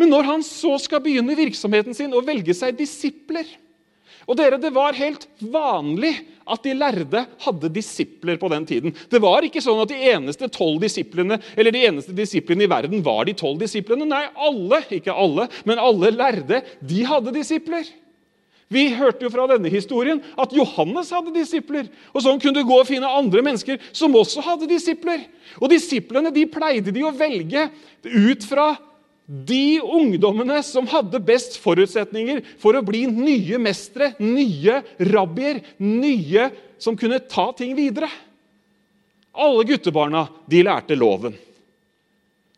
Men 0.00 0.12
når 0.12 0.32
han 0.32 0.48
så 0.48 0.72
skal 0.80 1.04
begynne 1.04 1.36
virksomheten 1.36 1.92
sin 2.00 2.16
og 2.16 2.24
velge 2.24 2.56
seg 2.56 2.80
disipler 2.80 3.44
og 4.26 4.36
dere, 4.38 4.58
Det 4.58 4.72
var 4.74 4.96
helt 4.98 5.26
vanlig 5.38 6.14
at 6.46 6.62
de 6.62 6.74
lærde 6.74 7.26
hadde 7.42 7.70
disipler 7.74 8.38
på 8.38 8.48
den 8.50 8.66
tiden. 8.66 8.94
Det 9.10 9.20
var 9.22 9.42
ikke 9.46 9.62
sånn 9.62 9.82
at 9.82 9.90
de 9.90 9.98
eneste 10.12 10.48
tolv 10.50 10.80
disiplene 10.82 11.38
eller 11.56 11.74
de 11.74 11.84
eneste 11.86 12.14
disiplene 12.14 12.66
i 12.66 12.70
verden 12.70 13.04
var 13.06 13.26
de 13.26 13.34
tolv 13.38 13.60
disiplene. 13.62 14.06
Nei, 14.06 14.24
alle, 14.34 14.82
ikke 14.94 15.14
alle, 15.14 15.46
men 15.66 15.82
alle 15.82 16.10
lærde 16.14 16.62
de 16.82 17.06
hadde 17.06 17.34
disipler. 17.34 17.86
Vi 18.66 18.88
hørte 18.98 19.22
jo 19.22 19.30
fra 19.30 19.46
denne 19.46 19.70
historien 19.70 20.18
at 20.34 20.54
Johannes 20.54 21.12
hadde 21.14 21.34
disipler. 21.34 21.86
Og 22.10 22.24
Sånn 22.24 22.40
kunne 22.42 22.58
du 22.58 22.66
gå 22.66 22.80
og 22.80 22.88
finne 22.88 23.06
andre 23.06 23.44
mennesker 23.46 23.78
som 23.94 24.14
også 24.18 24.42
hadde 24.42 24.66
disipler. 24.70 25.22
Og 25.60 25.70
Disiplene 25.70 26.34
de 26.34 26.48
pleide 26.50 26.94
de 26.94 27.04
å 27.06 27.14
velge 27.14 27.68
ut 28.02 28.46
fra 28.46 28.72
de 29.26 29.80
ungdommene 29.82 30.60
som 30.62 30.86
hadde 30.86 31.18
best 31.26 31.58
forutsetninger 31.58 32.44
for 32.62 32.78
å 32.78 32.84
bli 32.86 33.04
nye 33.10 33.58
mestere, 33.58 34.12
nye 34.22 34.78
rabbier, 35.02 35.62
nye 35.82 36.50
som 36.78 36.98
kunne 36.98 37.18
ta 37.26 37.48
ting 37.58 37.74
videre. 37.78 38.08
Alle 39.36 39.66
guttebarna 39.68 40.28
de 40.46 40.62
lærte 40.64 40.96
loven. 40.96 41.34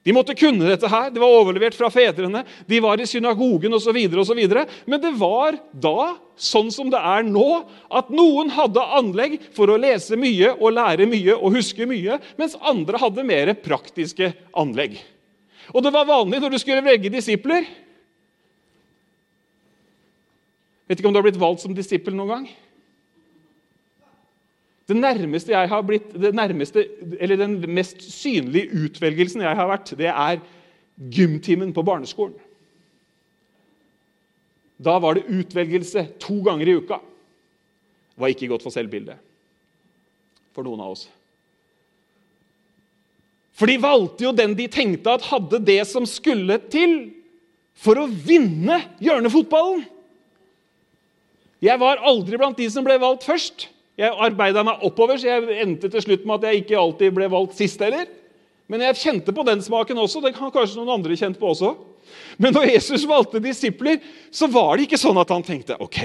De 0.04 0.14
måtte 0.16 0.36
kunne 0.38 0.68
dette 0.68 0.88
her, 0.88 1.10
det 1.12 1.20
var 1.20 1.34
overlevert 1.40 1.76
fra 1.76 1.90
fedrene, 1.92 2.44
de 2.64 2.78
var 2.80 3.00
i 3.00 3.08
synagogen 3.08 3.74
osv. 3.76 3.98
Men 4.88 5.02
det 5.02 5.10
var 5.20 5.58
da, 5.72 6.14
sånn 6.38 6.70
som 6.72 6.88
det 6.92 7.00
er 7.00 7.26
nå, 7.26 7.48
at 7.92 8.08
noen 8.14 8.52
hadde 8.54 8.86
anlegg 9.00 9.36
for 9.56 9.68
å 9.68 9.76
lese 9.80 10.16
mye 10.16 10.54
og 10.54 10.72
lære 10.78 11.08
mye 11.10 11.36
og 11.36 11.58
huske 11.58 11.88
mye, 11.88 12.20
mens 12.40 12.56
andre 12.60 13.00
hadde 13.02 13.26
mer 13.26 13.52
praktiske 13.60 14.32
anlegg. 14.56 14.96
Og 15.74 15.84
det 15.84 15.92
var 15.92 16.08
vanlig 16.08 16.40
når 16.40 16.54
du 16.54 16.58
skulle 16.62 16.84
velge 16.84 17.12
disipler. 17.12 17.66
Vet 20.88 21.00
ikke 21.00 21.10
om 21.10 21.14
du 21.14 21.20
har 21.20 21.26
blitt 21.26 21.40
valgt 21.40 21.64
som 21.64 21.74
disippel 21.76 22.16
noen 22.16 22.32
gang? 22.32 22.48
Det 24.88 24.96
nærmeste 24.96 25.52
jeg 25.52 25.68
har 25.68 25.82
blitt, 25.84 26.14
nærmeste, 26.16 26.86
eller 27.20 27.36
Den 27.36 27.58
mest 27.76 28.00
synlige 28.02 28.72
utvelgelsen 28.72 29.44
jeg 29.44 29.56
har 29.56 29.68
vært, 29.68 29.92
det 29.98 30.08
er 30.08 30.40
gymtimen 31.12 31.74
på 31.76 31.84
barneskolen. 31.84 32.38
Da 34.78 34.96
var 35.02 35.18
det 35.18 35.28
utvelgelse 35.28 36.06
to 36.22 36.40
ganger 36.46 36.70
i 36.70 36.78
uka. 36.78 37.02
Det 38.14 38.22
var 38.22 38.32
ikke 38.32 38.48
godt 38.48 38.64
for 38.64 38.72
selvbildet 38.72 39.18
for 40.54 40.64
noen 40.66 40.80
av 40.80 40.94
oss. 40.94 41.04
For 43.58 43.66
de 43.66 43.78
valgte 43.82 44.28
jo 44.28 44.34
den 44.36 44.54
de 44.58 44.68
tenkte 44.70 45.16
at 45.18 45.26
hadde 45.32 45.58
det 45.66 45.80
som 45.90 46.06
skulle 46.06 46.60
til 46.70 47.10
for 47.78 47.98
å 47.98 48.06
vinne 48.06 48.80
hjørnefotballen. 49.02 49.82
Jeg 51.62 51.80
var 51.82 52.04
aldri 52.06 52.38
blant 52.38 52.58
de 52.58 52.68
som 52.70 52.86
ble 52.86 52.94
valgt 53.02 53.26
først. 53.26 53.66
Jeg 53.98 54.14
arbeida 54.14 54.62
meg 54.62 54.84
oppover, 54.86 55.18
så 55.18 55.26
jeg 55.26 55.58
endte 55.64 55.90
til 55.90 56.04
slutt 56.04 56.26
med 56.26 56.38
at 56.38 56.52
jeg 56.52 56.62
ikke 56.62 56.78
alltid 56.78 57.16
ble 57.16 57.26
valgt 57.32 57.58
sist 57.58 57.82
heller. 57.82 58.06
Men 58.70 58.84
jeg 58.84 59.00
kjente 59.00 59.34
på 59.34 59.42
den 59.48 59.62
smaken 59.64 59.98
også. 59.98 60.22
Det 60.22 60.36
kan 60.36 60.52
kanskje 60.54 60.78
noen 60.78 61.00
andre 61.00 61.16
kjent 61.18 61.38
på 61.40 61.50
også. 61.50 61.72
Men 62.38 62.54
når 62.54 62.70
Jesus 62.76 63.08
valgte 63.08 63.42
disipler, 63.42 63.98
så 64.30 64.46
var 64.52 64.76
det 64.76 64.86
ikke 64.86 65.00
sånn 65.00 65.18
at 65.18 65.32
han 65.34 65.42
tenkte 65.44 65.76
ok, 65.82 65.98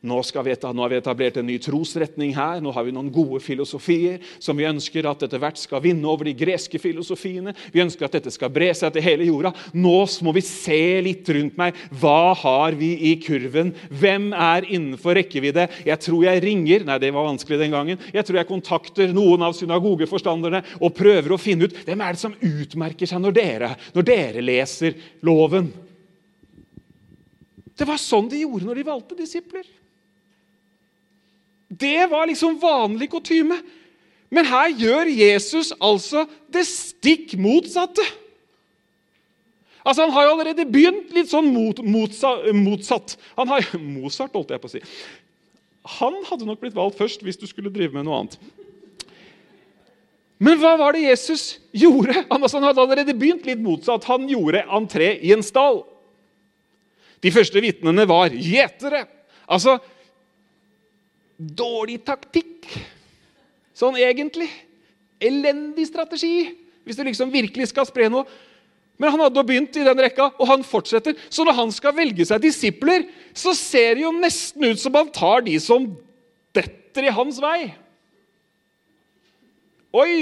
nå, 0.00 0.16
vi, 0.32 0.54
nå, 0.56 0.82
har 0.82 0.88
vi 0.88 0.96
etablert 0.96 1.36
en 1.36 1.46
ny 1.46 1.58
trosretning 1.60 2.32
her. 2.32 2.62
Nå 2.64 2.72
har 2.72 2.86
vi 2.86 2.92
noen 2.96 3.10
gode 3.12 3.42
filosofier 3.44 4.22
som 4.40 4.56
vi 4.56 4.64
ønsker 4.68 5.04
at 5.10 5.26
etter 5.26 5.40
hvert 5.42 5.60
skal 5.60 5.82
vinne 5.84 6.08
over 6.08 6.24
de 6.24 6.32
greske 6.36 6.80
filosofiene. 6.80 7.52
Vi 7.74 7.82
ønsker 7.84 8.06
at 8.06 8.16
dette 8.16 8.32
skal 8.32 8.52
bre 8.52 8.70
seg 8.76 8.94
til 8.94 9.04
hele 9.04 9.26
jorda. 9.28 9.52
Nå 9.76 9.98
må 10.24 10.32
vi 10.36 10.42
se 10.46 10.80
litt 11.04 11.28
rundt 11.36 11.58
meg. 11.60 11.76
Hva 12.00 12.32
har 12.40 12.76
vi 12.80 12.94
i 13.10 13.14
kurven? 13.20 13.74
Hvem 13.92 14.30
er 14.32 14.68
innenfor 14.70 15.18
rekkevidde? 15.20 15.66
Jeg 15.84 16.04
tror 16.06 16.24
jeg 16.26 16.44
ringer 16.44 16.86
Nei, 16.88 16.96
det 17.02 17.10
var 17.12 17.26
vanskelig 17.26 17.58
den 17.60 17.74
gangen. 17.74 18.00
Jeg 18.14 18.24
tror 18.24 18.38
jeg 18.40 18.48
kontakter 18.48 19.12
noen 19.12 19.44
av 19.44 19.52
synagogeforstanderne 19.58 20.62
og 20.80 20.94
prøver 20.96 21.34
å 21.34 21.40
finne 21.40 21.68
ut 21.68 21.76
hvem 21.84 22.06
er 22.06 22.16
det 22.16 22.22
som 22.22 22.36
utmerker 22.36 23.10
seg 23.10 23.20
når 23.20 23.36
dere, 23.36 23.70
når 23.92 24.06
dere 24.06 24.44
leser 24.44 24.96
loven. 25.26 25.68
Det 27.76 27.88
var 27.88 28.00
sånn 28.00 28.28
de 28.32 28.42
gjorde 28.42 28.66
når 28.68 28.80
de 28.80 28.88
valgte 28.90 29.18
disipler. 29.18 29.68
Det 31.70 32.10
var 32.10 32.26
liksom 32.26 32.58
vanlig 32.58 33.10
kutyme. 33.12 33.60
Men 34.30 34.46
her 34.46 34.70
gjør 34.74 35.10
Jesus 35.10 35.72
altså 35.78 36.24
det 36.50 36.64
stikk 36.66 37.34
motsatte. 37.38 38.04
Altså, 39.84 40.02
Han 40.02 40.12
har 40.14 40.26
jo 40.26 40.32
allerede 40.34 40.66
begynt 40.68 41.12
litt 41.14 41.30
sånn 41.30 41.50
mot, 41.54 41.78
motsatt. 41.82 43.16
Han 43.38 43.50
har, 43.50 43.66
Mozart, 43.80 44.34
holdt 44.36 44.54
jeg 44.54 44.62
på 44.62 44.70
å 44.70 44.74
si. 44.74 44.82
Han 46.00 46.18
hadde 46.28 46.46
nok 46.46 46.60
blitt 46.60 46.76
valgt 46.76 46.98
først 47.00 47.22
hvis 47.24 47.40
du 47.40 47.46
skulle 47.48 47.72
drive 47.72 47.96
med 47.96 48.06
noe 48.06 48.18
annet. 48.20 48.36
Men 50.40 50.56
hva 50.60 50.74
var 50.80 50.96
det 50.96 51.04
Jesus 51.04 51.58
gjorde? 51.76 52.14
Han, 52.30 52.42
altså, 52.44 52.58
han 52.58 52.68
hadde 52.70 52.84
allerede 52.84 53.16
begynt 53.16 53.48
litt 53.48 53.62
motsatt. 53.62 54.08
Han 54.10 54.28
gjorde 54.30 54.66
entré 54.68 55.14
i 55.20 55.32
en 55.36 55.44
stall. 55.44 55.82
De 57.20 57.32
første 57.32 57.60
vitnene 57.60 58.06
var 58.08 58.32
gjetere. 58.32 59.04
Altså, 59.50 59.78
Dårlig 61.40 62.02
taktikk. 62.04 62.68
Sånn 63.72 63.96
egentlig. 63.96 64.50
Elendig 65.20 65.86
strategi, 65.88 66.50
hvis 66.84 66.98
du 66.98 67.04
liksom 67.06 67.32
virkelig 67.32 67.70
skal 67.70 67.88
spre 67.88 68.10
noe. 68.12 68.28
Men 69.00 69.14
han 69.14 69.22
hadde 69.24 69.44
begynt 69.48 69.76
i 69.80 69.84
den 69.86 70.00
rekka, 70.04 70.26
og 70.36 70.48
han 70.50 70.64
fortsetter. 70.66 71.16
Så 71.32 71.46
når 71.48 71.56
han 71.56 71.70
skal 71.72 71.96
velge 71.96 72.26
seg 72.28 72.42
disipler, 72.44 73.06
så 73.32 73.54
ser 73.56 73.96
det 73.96 74.04
jo 74.04 74.12
nesten 74.12 74.66
ut 74.68 74.82
som 74.82 74.98
han 74.98 75.08
tar 75.14 75.46
de 75.46 75.56
som 75.62 75.86
detter 76.52 77.08
i 77.08 77.14
hans 77.16 77.40
vei. 77.40 77.70
Oi! 79.96 80.16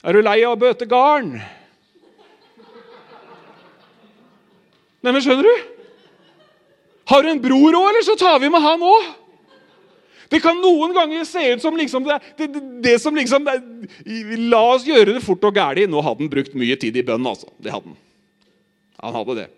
Er 0.00 0.16
du 0.16 0.24
lei 0.24 0.38
av 0.46 0.56
å 0.56 0.60
bøte 0.62 0.88
garn? 0.88 1.34
Neimen, 5.04 5.20
skjønner 5.20 5.44
du? 5.44 5.68
Har 7.12 7.24
du 7.24 7.28
en 7.34 7.42
bror 7.42 7.76
òg, 7.76 7.90
eller 7.90 8.04
så 8.08 8.16
tar 8.16 8.40
vi 8.40 8.48
med 8.52 8.64
han 8.64 8.88
òg? 8.88 9.19
Det 10.30 10.38
kan 10.42 10.58
noen 10.62 10.92
ganger 10.94 11.24
se 11.26 11.42
ut 11.54 11.62
som 11.62 11.76
liksom 11.78 12.04
det, 12.06 12.18
det, 12.38 12.46
det, 12.54 12.60
det 12.84 12.98
som 13.02 13.16
liksom 13.16 13.48
La 14.50 14.60
oss 14.76 14.86
gjøre 14.86 15.16
det 15.16 15.24
fort 15.24 15.42
og 15.48 15.56
gæli. 15.58 15.88
Nå 15.90 16.02
hadde 16.06 16.22
han 16.22 16.30
brukt 16.32 16.54
mye 16.58 16.76
tid 16.78 16.96
i 17.00 17.06
bønn, 17.06 17.26
altså. 17.26 17.50
Det 17.58 17.72
hadde 17.74 17.90
han. 17.90 17.98
Han 19.00 19.16
hadde 19.18 19.40
det. 19.40 19.48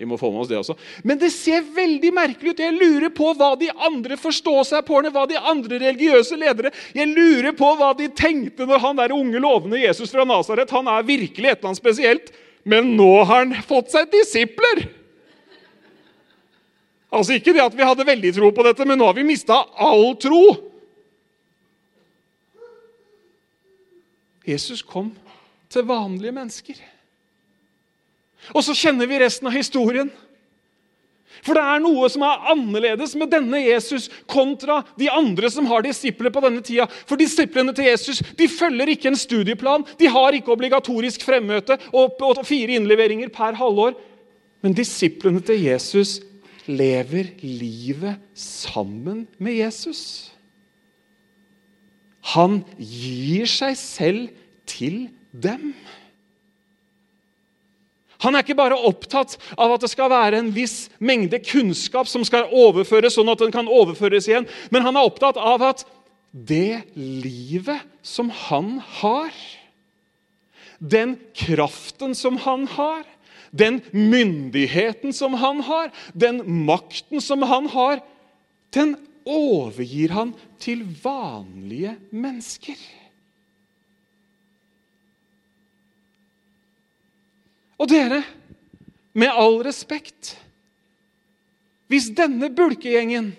Vi 0.00 0.06
må 0.08 0.16
få 0.20 0.30
med 0.32 0.44
oss 0.44 0.48
det 0.48 0.56
også. 0.56 0.76
Men 1.04 1.18
det 1.20 1.28
ser 1.34 1.64
veldig 1.76 2.12
merkelig 2.16 2.54
ut. 2.54 2.62
Jeg 2.62 2.76
lurer 2.76 3.10
på 3.12 3.32
hva 3.36 3.50
de 3.60 3.70
andre 3.88 4.16
forstår 4.20 4.62
seg 4.68 4.86
på, 4.86 5.00
hva 5.12 5.26
de 5.28 5.36
andre 5.36 5.80
religiøse 5.82 6.38
ledere 6.40 6.70
Jeg 6.96 7.10
lurer 7.10 7.52
på 7.56 7.72
hva 7.76 7.90
de 7.98 8.06
tenkte 8.16 8.68
når 8.68 8.80
han 8.84 9.00
der 9.00 9.16
unge, 9.16 9.42
lovende 9.42 9.80
Jesus 9.82 10.12
fra 10.14 10.24
Nasaret 10.28 10.72
Han 10.72 10.88
er 10.88 11.04
virkelig 11.08 11.50
et 11.50 11.58
eller 11.58 11.72
annet 11.72 11.82
spesielt, 11.82 12.32
men 12.64 12.94
nå 12.96 13.12
har 13.24 13.44
han 13.44 13.54
fått 13.66 13.92
seg 13.92 14.08
disipler! 14.12 14.86
Altså 17.10 17.34
Ikke 17.34 17.54
det 17.54 17.64
at 17.64 17.76
vi 17.76 17.86
hadde 17.86 18.06
veldig 18.06 18.34
tro 18.36 18.50
på 18.54 18.64
dette, 18.66 18.86
men 18.86 18.98
nå 19.00 19.08
har 19.10 19.18
vi 19.18 19.26
mista 19.26 19.58
all 19.82 20.14
tro. 20.22 20.44
Jesus 24.46 24.82
kom 24.86 25.10
til 25.70 25.86
vanlige 25.86 26.34
mennesker. 26.34 26.78
Og 28.54 28.64
så 28.64 28.74
kjenner 28.74 29.10
vi 29.10 29.20
resten 29.20 29.50
av 29.50 29.54
historien. 29.54 30.10
For 31.44 31.56
det 31.56 31.62
er 31.62 31.82
noe 31.82 32.08
som 32.12 32.24
er 32.26 32.48
annerledes 32.52 33.14
med 33.18 33.30
denne 33.32 33.62
Jesus 33.62 34.08
kontra 34.28 34.80
de 34.98 35.08
andre 35.12 35.48
som 35.52 35.68
har 35.70 35.84
disipler 35.86 36.32
på 36.32 36.42
denne 36.44 36.62
tida. 36.64 36.88
For 37.08 37.20
disiplene 37.20 37.72
til 37.76 37.88
Jesus 37.88 38.20
de 38.36 38.48
følger 38.50 38.92
ikke 38.92 39.12
en 39.12 39.18
studieplan. 39.18 39.86
De 40.00 40.10
har 40.10 40.36
ikke 40.36 40.52
obligatorisk 40.52 41.24
fremmøte 41.26 41.78
og 41.96 42.42
fire 42.44 42.76
innleveringer 42.76 43.32
per 43.32 43.56
halvår. 43.60 43.94
Men 44.60 44.76
disiplene 44.76 45.40
til 45.44 45.62
Jesus 45.64 46.18
lever 46.70 47.32
livet 47.42 48.20
sammen 48.36 49.24
med 49.38 49.58
Jesus. 49.58 50.02
Han 52.34 52.60
gir 52.76 53.48
seg 53.50 53.78
selv 53.78 54.28
til 54.68 55.08
dem. 55.32 55.72
Han 58.20 58.36
er 58.36 58.44
ikke 58.44 58.58
bare 58.58 58.76
opptatt 58.76 59.38
av 59.56 59.72
at 59.74 59.84
det 59.84 59.88
skal 59.92 60.10
være 60.12 60.42
en 60.42 60.50
viss 60.52 60.90
mengde 61.00 61.40
kunnskap 61.40 62.08
som 62.10 62.24
skal 62.26 62.50
overføres, 62.52 63.16
sånn 63.16 63.32
at 63.32 63.40
den 63.40 63.54
kan 63.54 63.70
overføres 63.70 64.28
igjen, 64.28 64.48
men 64.68 64.84
han 64.84 64.98
er 64.98 65.08
opptatt 65.08 65.40
av 65.40 65.64
at 65.70 65.86
det 66.30 66.82
livet 66.94 67.80
som 68.04 68.28
han 68.48 68.76
har, 69.00 69.32
den 70.78 71.16
kraften 71.36 72.12
som 72.16 72.36
han 72.44 72.68
har, 72.76 73.02
den 73.50 73.80
myndigheten 73.90 75.12
som 75.12 75.34
han 75.34 75.60
har, 75.66 75.90
den 76.12 76.42
makten 76.64 77.20
som 77.20 77.42
han 77.42 77.68
har, 77.72 78.00
den 78.74 78.96
overgir 79.26 80.14
han 80.14 80.32
til 80.62 80.84
vanlige 81.02 81.96
mennesker. 82.10 82.78
Og 87.80 87.88
dere, 87.90 88.22
med 89.12 89.32
all 89.32 89.56
respekt 89.66 90.36
Hvis 91.90 92.12
denne 92.14 92.46
bulkegjengen 92.54 93.32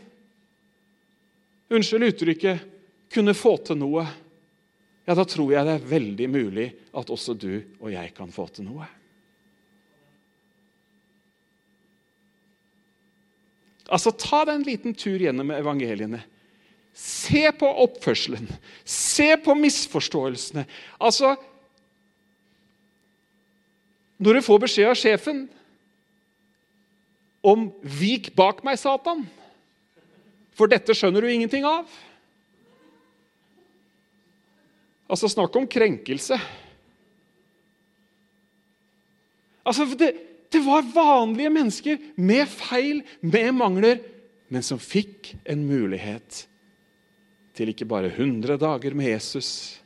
unnskyld 1.71 2.03
uttrykket, 2.09 2.65
kunne 3.13 3.31
få 3.31 3.53
til 3.63 3.77
noe, 3.79 4.03
ja, 5.07 5.15
da 5.15 5.23
tror 5.23 5.53
jeg 5.53 5.67
det 5.67 5.75
er 5.77 5.85
veldig 5.87 6.27
mulig 6.31 6.65
at 6.99 7.13
også 7.15 7.35
du 7.39 7.53
og 7.79 7.93
jeg 7.93 8.11
kan 8.17 8.31
få 8.31 8.49
til 8.51 8.67
noe. 8.67 8.89
Altså, 13.91 14.13
Ta 14.15 14.45
deg 14.47 14.55
en 14.55 14.67
liten 14.67 14.95
tur 14.95 15.19
gjennom 15.19 15.51
evangeliene. 15.51 16.21
Se 16.95 17.43
på 17.55 17.67
oppførselen. 17.85 18.47
Se 18.87 19.33
på 19.39 19.55
misforståelsene. 19.55 20.65
Altså 20.99 21.35
Når 24.21 24.37
du 24.37 24.45
får 24.45 24.59
beskjed 24.61 24.85
av 24.85 24.99
sjefen 24.99 25.37
om 27.41 27.71
'vik 27.81 28.35
bak 28.37 28.59
meg, 28.63 28.77
Satan', 28.77 29.25
for 30.53 30.69
dette 30.69 30.93
skjønner 30.93 31.25
du 31.25 31.27
ingenting 31.31 31.65
av 31.65 31.89
Altså, 35.11 35.27
snakk 35.27 35.55
om 35.59 35.67
krenkelse. 35.67 36.37
Altså, 39.67 39.83
det, 39.99 40.13
det, 40.51 40.61
var 40.65 40.87
vanlige 40.93 41.51
mennesker 41.53 41.99
med 42.15 42.47
feil, 42.51 43.01
med 43.21 43.53
mangler, 43.55 44.01
men 44.51 44.63
som 44.65 44.79
fikk 44.81 45.33
en 45.47 45.63
mulighet 45.67 46.45
til 47.55 47.71
ikke 47.71 47.87
bare 47.87 48.11
100 48.11 48.59
dager 48.59 48.95
med 48.97 49.11
Jesus, 49.13 49.79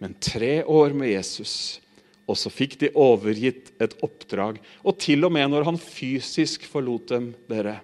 men 0.00 0.16
tre 0.20 0.62
år 0.64 0.96
med 0.96 1.12
Jesus. 1.12 1.80
Og 2.24 2.38
så 2.40 2.52
fikk 2.52 2.78
de 2.80 2.92
overgitt 2.96 3.72
et 3.82 3.96
oppdrag. 4.04 4.58
Og 4.80 4.96
til 5.00 5.26
og 5.26 5.32
med 5.36 5.50
når 5.52 5.66
han 5.68 5.80
fysisk 5.80 6.64
forlot 6.68 7.10
dem, 7.12 7.32
dere, 7.50 7.78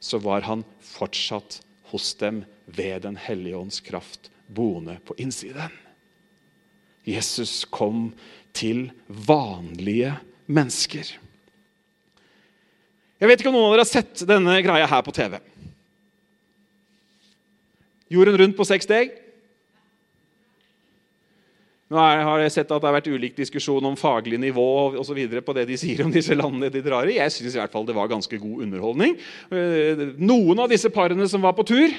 så 0.00 0.20
var 0.20 0.44
han 0.48 0.64
fortsatt 0.84 1.60
hos 1.92 2.14
dem 2.20 2.44
ved 2.64 3.04
Den 3.04 3.16
hellige 3.20 3.56
ånds 3.56 3.80
kraft 3.84 4.30
boende 4.46 4.98
på 5.04 5.16
innsiden. 5.20 5.72
Jesus 7.04 7.64
kom 7.68 8.12
til 8.56 8.88
vanlige 9.06 10.14
mennesker. 10.46 11.14
Jeg 13.20 13.30
vet 13.30 13.40
ikke 13.40 13.50
om 13.52 13.56
noen 13.56 13.70
av 13.70 13.76
dere 13.76 13.84
har 13.86 13.90
sett 13.90 14.24
denne 14.28 14.56
greia 14.64 14.88
her 14.90 15.04
på 15.06 15.14
TV. 15.14 15.38
Jorden 18.12 18.36
rundt 18.40 18.58
på 18.58 18.66
seks 18.68 18.88
steg. 18.88 19.14
Nå 21.92 22.00
har 22.00 22.40
jeg 22.42 22.52
sett 22.54 22.70
at 22.72 22.80
det 22.80 22.88
har 22.88 22.96
vært 22.96 23.10
ulik 23.12 23.36
diskusjon 23.36 23.84
om 23.86 23.96
faglig 23.98 24.38
nivå 24.40 24.66
og 24.96 25.02
så 25.06 25.14
på 25.14 25.54
det 25.54 25.66
de 25.68 25.76
sier 25.78 26.00
om 26.02 26.12
disse 26.12 26.34
landene 26.34 26.72
de 26.72 26.82
drar 26.82 27.06
i. 27.06 27.18
Jeg 27.20 27.32
syns 27.32 27.54
det 27.54 27.94
var 27.94 28.10
ganske 28.10 28.38
god 28.40 28.62
underholdning. 28.66 29.16
Eh, 29.52 30.02
noen 30.18 30.58
av 30.64 30.72
disse 30.72 30.90
parene 30.90 31.28
som 31.28 31.44
var 31.44 31.52
på 31.54 31.66
tur, 31.68 31.92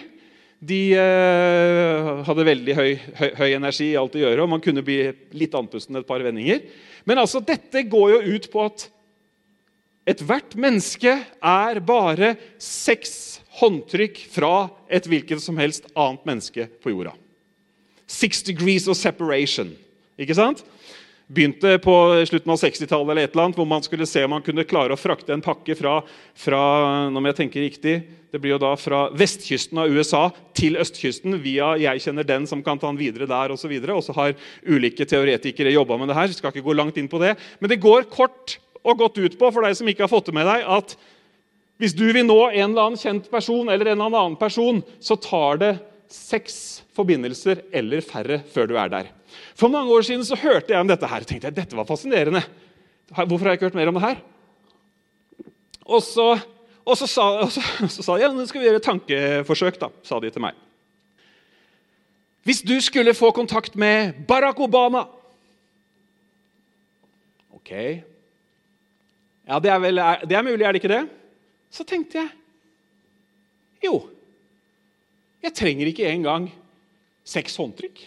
de 0.63 0.79
eh, 0.97 2.09
hadde 2.25 2.47
veldig 2.47 2.75
høy, 2.77 2.91
høy, 3.19 3.29
høy, 3.38 3.50
energi 3.57 3.89
i 3.91 3.97
alt 4.00 4.15
å 4.15 4.21
gjøre, 4.21 4.43
og 4.43 4.51
man 4.53 4.63
kunne 4.63 4.83
bli 4.85 5.00
litt 5.35 5.55
andpusten 5.57 6.00
et 6.00 6.07
par 6.07 6.24
vendinger. 6.25 6.63
Men 7.05 7.21
altså, 7.21 7.41
dette 7.43 7.83
går 7.89 8.15
jo 8.15 8.35
ut 8.35 8.47
på 8.53 8.63
at 8.65 8.88
ethvert 10.09 10.55
menneske 10.57 11.17
er 11.25 11.81
bare 11.85 12.35
seks 12.62 13.41
håndtrykk 13.59 14.19
fra 14.32 14.53
et 14.91 15.08
hvilket 15.10 15.43
som 15.43 15.58
helst 15.60 15.88
annet 15.93 16.25
menneske 16.27 16.67
på 16.84 16.93
jorda. 16.93 17.15
Six 18.08 18.43
degrees 18.45 18.88
of 18.88 18.97
separation. 18.99 19.73
Ikke 20.21 20.38
sant? 20.38 20.62
Begynte 21.27 21.77
på 21.81 21.93
slutten 22.29 22.51
av 22.53 22.59
60-tallet, 22.61 23.11
eller 23.11 23.25
et 23.25 23.33
eller 23.33 23.47
annet, 23.47 23.57
hvor 23.57 23.67
man 23.69 23.83
skulle 23.85 24.05
se 24.09 24.23
om 24.25 24.35
man 24.35 24.43
kunne 24.45 24.65
klare 24.67 24.93
å 24.93 24.99
frakte 24.99 25.33
en 25.33 25.43
pakke 25.45 25.77
fra, 25.77 25.97
fra 26.38 26.61
nå 27.09 27.21
må 27.21 27.31
jeg 27.31 27.39
tenke 27.39 27.63
riktig, 27.63 27.95
det 28.35 28.41
blir 28.43 28.55
jo 28.55 28.59
da 28.61 28.73
fra 28.77 29.05
vestkysten 29.15 29.79
av 29.79 29.89
USA 29.89 30.27
til 30.57 30.75
østkysten 30.81 31.38
via 31.41 31.77
'jeg 31.79 32.03
kjenner 32.03 32.27
den 32.27 32.45
som 32.45 32.61
kan 32.61 32.77
ta 32.77 32.88
den 32.88 32.99
videre 32.99 33.25
der' 33.25 33.53
osv. 33.53 33.71
Og, 33.71 34.03
så 34.03 34.13
har 34.13 34.35
ulike 34.67 35.05
teoretikere 35.05 35.71
jobba 35.71 35.97
med 35.97 36.09
det 36.09 36.15
her. 36.15 36.27
skal 36.27 36.51
ikke 36.51 36.65
gå 36.67 36.75
langt 36.75 36.97
inn 36.97 37.07
på 37.07 37.19
det. 37.19 37.38
Men 37.61 37.69
det 37.69 37.79
går 37.79 38.09
kort 38.09 38.57
og 38.83 38.97
godt 38.97 39.17
ut 39.17 39.39
på 39.39 39.53
for 39.53 39.61
deg 39.61 39.75
som 39.75 39.88
ikke 39.88 40.03
har 40.03 40.11
fått 40.11 40.25
det 40.25 40.33
med 40.33 40.45
deg, 40.45 40.63
at 40.67 40.97
hvis 41.79 41.95
du 41.95 42.11
vil 42.11 42.25
nå 42.25 42.51
en 42.51 42.71
eller 42.71 42.81
annen 42.81 42.99
kjent 42.99 43.31
person 43.31 43.69
eller 43.69 43.88
en 43.88 44.01
eller 44.01 44.19
annen 44.19 44.39
person, 44.39 44.83
så 44.99 45.15
tar 45.15 45.57
det 45.57 45.79
seks 46.11 46.83
forbindelser 46.95 47.63
eller 47.73 48.01
færre 48.01 48.43
før 48.53 48.67
du 48.67 48.77
er 48.77 48.89
der. 48.89 49.09
For 49.56 49.71
mange 49.71 49.91
år 49.93 50.06
siden 50.08 50.26
så 50.28 50.38
hørte 50.39 50.74
jeg 50.74 50.82
om 50.82 50.89
dette 50.89 51.10
her 51.10 51.24
og 51.24 51.30
tenkte 51.30 51.50
jeg, 51.50 51.58
dette 51.58 51.78
var 51.78 51.88
fascinerende. 51.89 52.43
Hvorfor 53.13 53.45
har 53.45 53.54
jeg 53.54 53.60
ikke 53.60 53.69
hørt 53.69 53.78
mer 53.80 53.91
om 53.91 54.00
det 54.00 54.06
her? 54.06 54.21
Og 55.86 56.02
så, 56.04 56.28
og 56.86 56.98
så 56.98 57.08
sa, 57.10 57.26
og 57.45 57.52
så, 57.54 57.62
de 58.06 58.17
ja, 58.21 58.32
nå 58.34 58.45
skal 58.50 58.62
vi 58.62 58.69
gjøre 58.69 58.82
et 58.82 58.88
tankeforsøk, 58.88 59.78
da, 59.82 59.91
sa 60.06 60.19
de 60.21 60.32
til 60.34 60.43
meg. 60.43 60.58
Hvis 62.45 62.62
du 62.65 62.76
skulle 62.82 63.13
få 63.17 63.32
kontakt 63.34 63.76
med 63.76 64.26
Barack 64.28 64.60
Obama 64.62 65.08
Ok. 67.56 67.71
Ja, 69.45 69.58
det 69.58 69.71
er, 69.74 69.80
vel, 69.82 70.02
det 70.30 70.36
er 70.38 70.43
mulig, 70.45 70.62
er 70.62 70.74
det 70.74 70.84
ikke 70.84 70.91
det? 70.91 71.06
Så 71.74 71.82
tenkte 71.88 72.19
jeg 72.19 72.30
jo, 73.86 73.95
jeg 75.41 75.54
trenger 75.54 75.89
ikke 75.89 76.10
engang 76.10 76.48
seks 77.26 77.58
håndtrykk. 77.58 78.02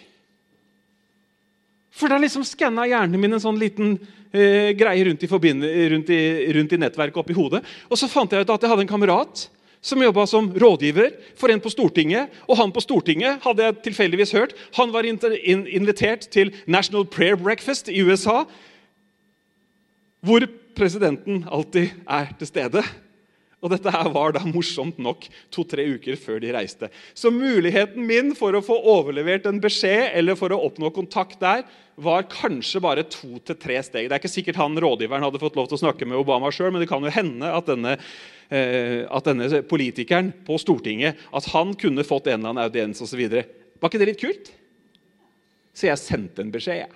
For 1.98 2.10
da 2.10 2.18
liksom 2.22 2.46
skanna 2.46 2.86
hjernen 2.86 3.18
min 3.20 3.34
en 3.34 3.42
sånn 3.42 3.58
liten 3.58 3.96
eh, 4.30 4.70
greie 4.78 5.04
rundt 5.08 5.24
i, 5.24 5.28
rundt, 5.28 6.10
i, 6.14 6.20
rundt 6.54 6.74
i, 6.74 6.80
nettverket 6.80 7.22
oppi 7.24 7.34
hodet. 7.36 7.64
Og 7.90 7.98
så 7.98 8.10
fant 8.10 8.30
jeg 8.30 8.46
ut 8.46 8.52
at 8.54 8.62
jeg 8.62 8.70
hadde 8.70 8.84
en 8.86 8.90
kamerat 8.90 9.48
som 9.80 10.02
jobba 10.02 10.26
som 10.26 10.50
rådgiver 10.58 11.16
for 11.38 11.50
en 11.50 11.62
på 11.62 11.72
Stortinget. 11.72 12.30
Og 12.46 12.58
han 12.60 12.74
på 12.74 12.82
Stortinget 12.82 13.42
hadde 13.42 13.66
jeg 13.66 13.80
tilfeldigvis 13.88 14.34
hørt, 14.36 14.54
han 14.78 14.94
var 14.94 15.06
invitert 15.06 16.28
til 16.34 16.52
National 16.66 17.06
Prayer 17.06 17.38
Breakfast 17.38 17.90
i 17.90 18.02
USA, 18.02 18.44
hvor 20.22 20.46
presidenten 20.78 21.44
alltid 21.50 21.94
er 22.06 22.30
til 22.38 22.50
stede. 22.50 22.82
Og 23.58 23.72
dette 23.72 23.90
her 23.90 24.06
var 24.14 24.36
da 24.36 24.44
morsomt 24.46 25.00
nok 25.02 25.24
to-tre 25.54 25.82
uker 25.96 26.18
før 26.20 26.38
de 26.42 26.52
reiste. 26.54 26.90
Så 27.10 27.32
muligheten 27.34 28.04
min 28.06 28.30
for 28.38 28.54
å 28.54 28.62
få 28.62 28.76
overlevert 28.94 29.48
en 29.50 29.58
beskjed 29.62 30.14
eller 30.18 30.38
for 30.38 30.54
å 30.54 30.60
oppnå 30.68 30.92
kontakt 30.94 31.40
der, 31.42 31.64
var 31.98 32.28
kanskje 32.30 32.78
bare 32.78 33.02
to 33.10 33.40
til 33.42 33.56
tre 33.58 33.80
steg. 33.82 34.06
Det 34.06 34.14
er 34.14 34.22
ikke 34.22 34.30
sikkert 34.30 34.60
han 34.60 34.78
rådgiveren 34.78 35.24
hadde 35.26 35.40
fått 35.42 35.58
lov 35.58 35.66
til 35.66 35.74
å 35.74 35.82
snakke 35.82 36.06
med 36.06 36.20
Obama 36.20 36.52
sjøl, 36.54 36.70
men 36.70 36.84
det 36.84 36.90
kan 36.90 37.02
jo 37.02 37.10
hende 37.10 37.50
at 37.50 37.66
denne, 37.66 37.96
eh, 38.54 39.02
at 39.10 39.26
denne, 39.26 39.48
politikeren 39.66 40.30
på 40.46 40.60
Stortinget 40.62 41.18
at 41.34 41.50
han 41.50 41.74
kunne 41.74 42.06
fått 42.06 42.30
en 42.30 42.38
eller 42.38 42.54
annen 42.54 42.68
audiens 42.68 43.02
osv. 43.02 43.24
Var 43.26 43.90
ikke 43.90 43.98
det 43.98 44.10
litt 44.12 44.22
kult? 44.22 44.52
Så 45.74 45.90
jeg 45.90 45.98
sendte 45.98 46.46
en 46.46 46.54
beskjed, 46.54 46.86
jeg. 46.86 46.94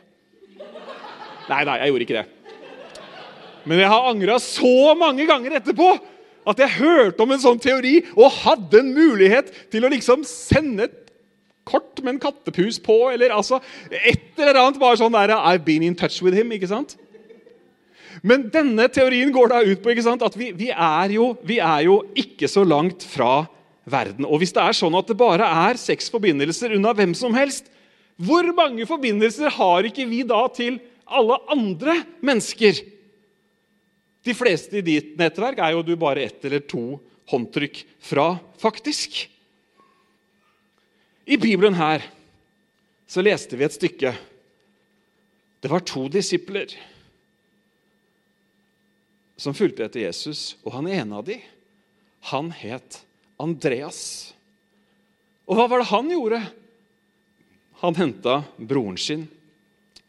Nei, 1.51 1.65
nei, 1.67 1.77
jeg 1.83 1.91
gjorde 1.91 2.07
ikke 2.07 2.23
det. 2.23 2.27
Men 3.67 3.83
jeg 3.83 3.91
har 3.91 4.09
angra 4.11 4.39
så 4.43 4.95
mange 4.99 5.27
ganger 5.27 5.59
etterpå 5.59 5.91
at 6.49 6.59
jeg 6.59 6.77
hørte 6.81 7.23
om 7.23 7.33
en 7.35 7.43
sånn 7.43 7.61
teori 7.63 8.01
og 8.17 8.33
hadde 8.43 8.81
en 8.83 8.91
mulighet 8.97 9.53
til 9.73 9.87
å 9.87 9.93
liksom 9.93 10.25
sende 10.27 10.89
et 10.89 10.99
kort 11.69 12.01
med 12.03 12.17
en 12.17 12.23
kattepus 12.23 12.81
på, 12.83 12.97
eller 13.13 13.35
altså 13.35 13.61
et 13.91 14.39
eller 14.41 14.59
annet 14.59 14.81
bare 14.83 14.99
sånn 14.99 15.15
der 15.15 15.35
I've 15.37 15.63
been 15.67 15.85
in 15.87 15.95
touch 15.99 16.19
with 16.25 16.35
him. 16.35 16.51
ikke 16.51 16.71
sant? 16.71 16.97
Men 18.23 18.49
denne 18.53 18.89
teorien 18.93 19.31
går 19.33 19.53
da 19.53 19.63
ut 19.65 19.83
på 19.83 19.93
ikke 19.95 20.05
sant, 20.05 20.23
at 20.27 20.35
vi, 20.37 20.51
vi, 20.57 20.69
er 20.75 21.15
jo, 21.15 21.33
vi 21.47 21.59
er 21.63 21.87
jo 21.87 22.03
ikke 22.19 22.51
så 22.51 22.65
langt 22.67 23.07
fra 23.07 23.47
verden. 23.89 24.27
Og 24.27 24.43
hvis 24.43 24.53
det 24.55 24.63
er 24.63 24.77
sånn 24.77 24.97
at 24.99 25.09
det 25.09 25.19
bare 25.19 25.47
er 25.71 25.81
seks 25.81 26.11
forbindelser 26.13 26.75
unna 26.77 26.93
hvem 26.97 27.15
som 27.19 27.35
helst, 27.35 27.71
hvor 28.23 28.47
mange 28.55 28.87
forbindelser 28.87 29.51
har 29.57 29.89
ikke 29.89 30.07
vi 30.11 30.21
da 30.29 30.45
til 30.55 30.79
alle 31.07 31.39
andre 31.51 31.97
mennesker? 32.25 32.79
De 34.23 34.35
fleste 34.35 34.79
i 34.79 34.85
ditt 34.87 35.17
nettverk 35.19 35.59
er 35.63 35.75
jo 35.75 35.83
du 35.87 35.95
bare 35.99 36.23
ett 36.29 36.45
eller 36.47 36.63
to 36.67 37.01
håndtrykk 37.31 37.83
fra, 38.03 38.37
faktisk. 38.61 39.25
I 41.27 41.39
Bibelen 41.39 41.75
her 41.79 42.05
så 43.07 43.23
leste 43.23 43.59
vi 43.59 43.67
et 43.67 43.75
stykke. 43.77 44.15
Det 45.63 45.71
var 45.71 45.85
to 45.87 46.09
disipler 46.11 46.71
som 49.43 49.55
fulgte 49.59 49.83
etter 49.87 50.05
Jesus, 50.05 50.55
og 50.63 50.77
han 50.77 50.87
ene 50.91 51.19
av 51.19 51.27
dem, 51.27 51.43
han 52.31 52.53
het 52.55 53.01
Andreas. 53.43 54.31
Og 55.51 55.59
hva 55.59 55.67
var 55.71 55.83
det 55.83 55.91
han 55.91 56.11
gjorde? 56.13 56.39
Han 57.83 57.99
henta 57.99 58.37
broren 58.57 58.99
sin 59.01 59.27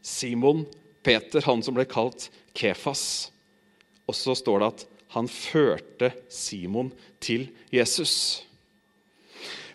Simon 0.06 0.68
Peter, 1.02 1.42
han 1.42 1.64
som 1.66 1.74
ble 1.74 1.88
kalt 1.90 2.28
Kefas. 2.54 3.33
Og 4.10 4.18
så 4.18 4.36
står 4.36 4.60
det 4.60 4.72
at 4.74 4.86
han 5.14 5.30
førte 5.30 6.10
Simon 6.32 6.90
til 7.24 7.48
Jesus. 7.74 8.44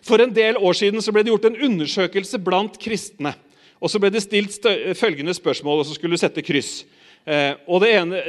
For 0.05 0.21
en 0.21 0.33
del 0.35 0.57
år 0.57 0.75
siden 0.77 1.03
ble 1.13 1.23
det 1.23 1.31
gjort 1.31 1.47
en 1.49 1.61
undersøkelse 1.69 2.39
blant 2.43 2.79
kristne. 2.81 3.33
Og 3.79 3.91
så 3.91 4.01
ble 4.01 4.11
det 4.11 4.23
stilt 4.25 4.65
følgende 4.99 5.35
spørsmål, 5.35 5.81
og 5.81 5.87
så 5.87 5.95
skulle 5.95 6.17
du 6.17 6.21
sette 6.21 6.43
kryss. 6.43 6.83
Eh, 7.29 7.53
og 7.67 7.83
det 7.83 7.91
ene, 7.95 8.21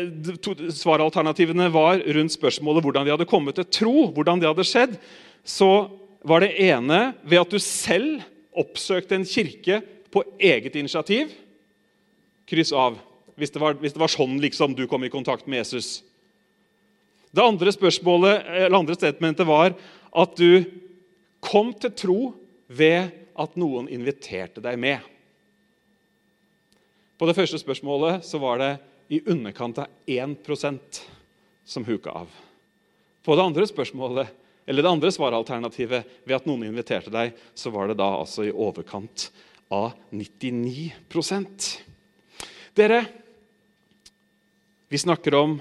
to, 0.43 0.55
Svaralternativene 0.75 1.71
var 1.73 2.03
rundt 2.03 2.35
spørsmålet 2.35 2.85
hvordan 2.85 3.07
de 3.07 3.15
hadde 3.15 3.29
kommet 3.31 3.59
til 3.59 3.67
tro. 3.81 4.11
hvordan 4.15 4.43
det 4.43 4.51
hadde 4.51 4.67
skjedd. 4.67 4.97
Så 5.45 5.89
var 6.23 6.45
det 6.45 6.55
ene 6.61 7.15
ved 7.25 7.41
at 7.43 7.51
du 7.51 7.59
selv 7.59 8.21
oppsøkte 8.53 9.17
en 9.17 9.27
kirke 9.27 9.81
på 10.13 10.23
eget 10.39 10.77
initiativ. 10.77 11.31
Kryss 12.51 12.75
av. 12.75 12.99
Hvis 13.39 13.53
det 13.55 13.61
var, 13.63 13.77
hvis 13.81 13.95
det 13.95 14.03
var 14.03 14.13
sånn 14.13 14.39
liksom, 14.43 14.75
du 14.77 14.87
kom 14.91 15.05
i 15.05 15.13
kontakt 15.13 15.47
med 15.47 15.63
Jesus. 15.63 16.01
Det 17.31 17.45
andre 17.45 17.73
spørsmålet, 17.73 18.47
eller 18.47 18.79
andre 18.81 18.97
statementet 18.99 19.47
var 19.47 19.77
at 20.11 20.37
du 20.37 20.65
kom 21.45 21.73
til 21.79 21.95
tro 21.95 22.21
ved 22.67 23.13
at 23.41 23.57
noen 23.59 23.89
inviterte 23.91 24.63
deg 24.63 24.79
med. 24.81 24.99
På 27.21 27.29
det 27.29 27.37
første 27.37 27.61
spørsmålet 27.61 28.25
så 28.27 28.41
var 28.43 28.61
det 28.61 28.71
i 29.13 29.21
underkant 29.29 29.79
av 29.83 29.91
1% 30.09 31.01
som 31.69 31.85
huka 31.85 32.13
av. 32.23 32.31
På 33.23 33.37
det 33.37 33.45
andre 33.45 33.67
spørsmålet, 33.69 34.31
eller 34.67 34.83
det 34.83 34.93
andre 34.93 35.13
svaralternativet 35.13 36.19
ved 36.25 36.37
at 36.37 36.47
noen 36.49 36.65
inviterte 36.69 37.13
deg, 37.13 37.35
så 37.55 37.73
var 37.75 37.91
det 37.91 37.99
da 38.01 38.09
altså 38.23 38.47
i 38.47 38.55
overkant 38.55 39.29
av 39.71 39.93
99% 40.11 41.71
Dere, 42.79 43.01
vi 44.91 44.99
snakker 44.99 45.35
om 45.39 45.61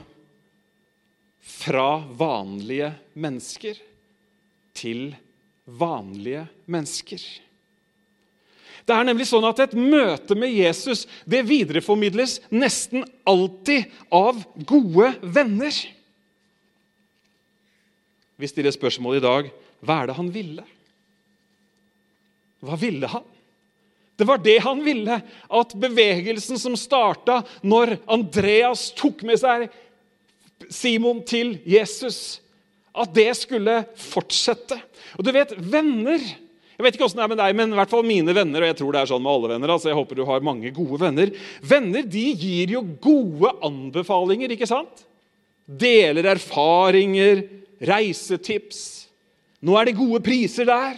fra 1.40 2.02
vanlige 2.18 2.90
mennesker 3.14 3.78
til 4.74 5.12
vanlige 5.70 6.48
mennesker. 6.66 7.22
Det 8.90 8.96
er 8.96 9.06
nemlig 9.06 9.28
sånn 9.30 9.46
at 9.46 9.62
Et 9.68 9.78
møte 9.78 10.34
med 10.34 10.50
Jesus 10.50 11.06
det 11.30 11.44
videreformidles 11.46 12.40
nesten 12.50 13.06
alltid 13.22 13.86
av 14.10 14.42
gode 14.66 15.14
venner. 15.22 15.78
Vi 18.34 18.50
stiller 18.50 18.74
spørsmålet 18.74 19.22
i 19.22 19.28
dag 19.28 19.52
hva 19.86 20.02
er 20.02 20.10
det 20.10 20.18
han 20.18 20.34
ville? 20.34 20.66
Hva 22.66 22.82
ville 22.82 23.14
han? 23.14 23.30
Det 24.20 24.28
var 24.28 24.42
det 24.44 24.58
han 24.66 24.84
ville. 24.84 25.22
At 25.48 25.76
bevegelsen 25.80 26.60
som 26.60 26.76
starta 26.80 27.40
når 27.64 27.96
Andreas 28.12 28.90
tok 29.00 29.24
med 29.28 29.40
seg 29.40 29.70
Simon 30.68 31.24
til 31.24 31.56
Jesus, 31.64 32.42
at 32.92 33.14
det 33.16 33.32
skulle 33.40 33.80
fortsette. 33.96 34.76
Og 35.16 35.24
du 35.24 35.32
vet, 35.34 35.56
venner 35.56 36.20
jeg 36.80 36.86
vet 36.86 36.96
ikke 36.96 37.10
hvordan 37.10 37.20
det 37.20 37.24
er 37.26 37.32
med 37.34 37.40
deg, 37.42 37.56
men 37.60 37.74
i 37.74 37.76
hvert 37.76 37.92
fall 37.92 38.06
mine 38.08 38.34
venner, 38.36 38.64
og 38.64 38.70
jeg 38.70 38.76
tror 38.80 38.94
det 38.96 39.00
er 39.02 39.10
sånn 39.10 39.24
med 39.26 39.34
alle 39.34 39.50
venner, 39.52 39.72
altså 39.74 39.90
jeg 39.90 39.98
håper 39.98 40.16
du 40.16 40.22
har 40.30 40.46
mange 40.48 40.70
gode 40.72 41.00
venner. 41.02 41.32
Venner 41.60 42.06
de 42.08 42.22
gir 42.40 42.72
jo 42.72 42.86
gode 43.04 43.52
anbefalinger, 43.68 44.54
ikke 44.56 44.70
sant? 44.70 45.02
Deler 45.68 46.30
erfaringer, 46.32 47.42
reisetips. 47.84 48.80
Nå 49.60 49.76
er 49.76 49.90
det 49.90 49.98
gode 50.00 50.24
priser 50.24 50.70
der. 50.72 50.96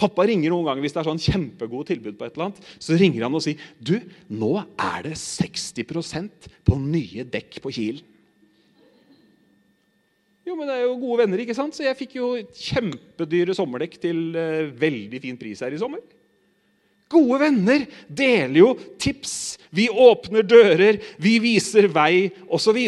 Pappa 0.00 0.24
ringer 0.26 0.50
noen 0.50 0.66
ganger 0.66 0.82
hvis 0.82 0.94
det 0.96 1.02
er 1.02 1.06
sånn 1.06 1.22
kjempegode 1.22 1.92
tilbud 1.92 2.16
på 2.18 2.26
et 2.26 2.34
eller 2.34 2.48
annet. 2.48 2.64
Så 2.82 2.98
ringer 2.98 3.26
han 3.26 3.36
og 3.38 3.44
sier 3.44 3.60
du, 3.78 3.94
nå 4.32 4.56
er 4.74 5.06
det 5.06 5.14
60% 5.20 6.50
på 6.66 6.78
nye 6.80 7.26
dekk 7.30 7.60
på 7.62 7.72
Kilen. 7.76 8.10
Jo, 10.44 10.58
men 10.58 10.68
det 10.68 10.74
er 10.76 10.82
jo 10.84 10.98
gode 11.00 11.22
venner, 11.22 11.40
ikke 11.40 11.56
sant? 11.56 11.72
Så 11.72 11.86
jeg 11.86 11.96
fikk 11.96 12.18
jo 12.18 12.34
kjempedyre 12.52 13.54
sommerdekk 13.56 13.94
til 14.02 14.26
uh, 14.36 14.68
veldig 14.76 15.20
fin 15.22 15.38
pris 15.40 15.62
her 15.64 15.72
i 15.72 15.80
sommer. 15.80 16.02
Gode 17.12 17.40
venner 17.42 17.84
deler 18.08 18.58
jo 18.58 18.70
tips. 19.00 19.58
Vi 19.74 19.88
åpner 19.90 20.46
dører, 20.46 21.00
vi 21.20 21.36
viser 21.42 21.88
vei 21.92 22.30
osv. 22.48 22.78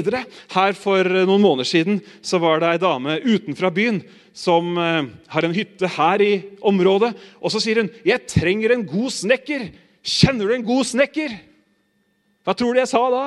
Her 0.54 0.76
for 0.78 1.04
uh, 1.04 1.24
noen 1.28 1.42
måneder 1.42 1.68
siden 1.68 1.98
så 2.24 2.40
var 2.42 2.62
det 2.62 2.70
ei 2.70 2.82
dame 2.82 3.18
utenfra 3.26 3.70
byen 3.74 4.00
som 4.36 4.72
uh, 4.78 5.04
har 5.32 5.46
en 5.46 5.56
hytte 5.56 5.90
her 5.98 6.24
i 6.24 6.32
området. 6.64 7.12
Og 7.42 7.52
så 7.52 7.60
sier 7.62 7.82
hun 7.82 7.90
'Jeg 8.04 8.26
trenger 8.30 8.72
en 8.72 8.86
god 8.88 9.12
snekker'. 9.12 9.68
Kjenner 10.06 10.46
du 10.46 10.54
en 10.54 10.66
god 10.66 10.86
snekker? 10.86 11.34
Hva 12.46 12.54
tror 12.54 12.72
du 12.72 12.78
jeg 12.78 12.88
sa 12.88 13.02
da? 13.10 13.24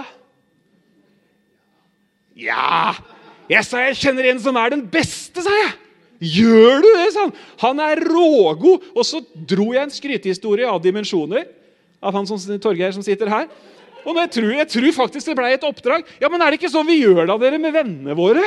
Ja, 2.39 2.95
jeg 3.51 3.65
sa 3.67 3.83
jeg 3.83 3.99
kjenner 3.99 4.29
en 4.29 4.39
som 4.39 4.55
er 4.55 4.71
den 4.71 4.85
beste, 4.87 5.43
sa 5.43 5.51
jeg. 5.51 5.73
Gjør 6.19 6.83
du 6.83 6.89
det? 6.89 7.09
sa 7.15 7.25
han. 7.25 7.33
Han 7.63 7.81
er 7.83 8.03
rågod. 8.03 8.89
Og 8.93 9.05
så 9.07 9.21
dro 9.47 9.71
jeg 9.73 9.87
en 9.87 9.93
skrytehistorie 9.93 10.67
av 10.67 10.81
dimensjoner 10.83 11.47
av 11.99 12.15
han 12.15 12.27
som, 12.27 12.39
Torgeir 12.59 12.95
som 12.95 13.03
sitter 13.03 13.31
her. 13.31 13.47
Og 14.07 14.15
jeg 14.15 14.31
tror, 14.35 14.49
jeg 14.55 14.71
tror 14.71 14.89
faktisk 14.95 15.31
det 15.31 15.37
ble 15.37 15.51
et 15.53 15.67
oppdrag. 15.67 16.07
Ja, 16.21 16.31
men 16.31 16.41
Er 16.41 16.51
det 16.51 16.59
ikke 16.59 16.71
sånn 16.71 16.87
vi 16.87 17.01
gjør 17.01 17.25
da, 17.27 17.37
dere, 17.39 17.59
med 17.61 17.75
vennene 17.75 18.15
våre? 18.17 18.43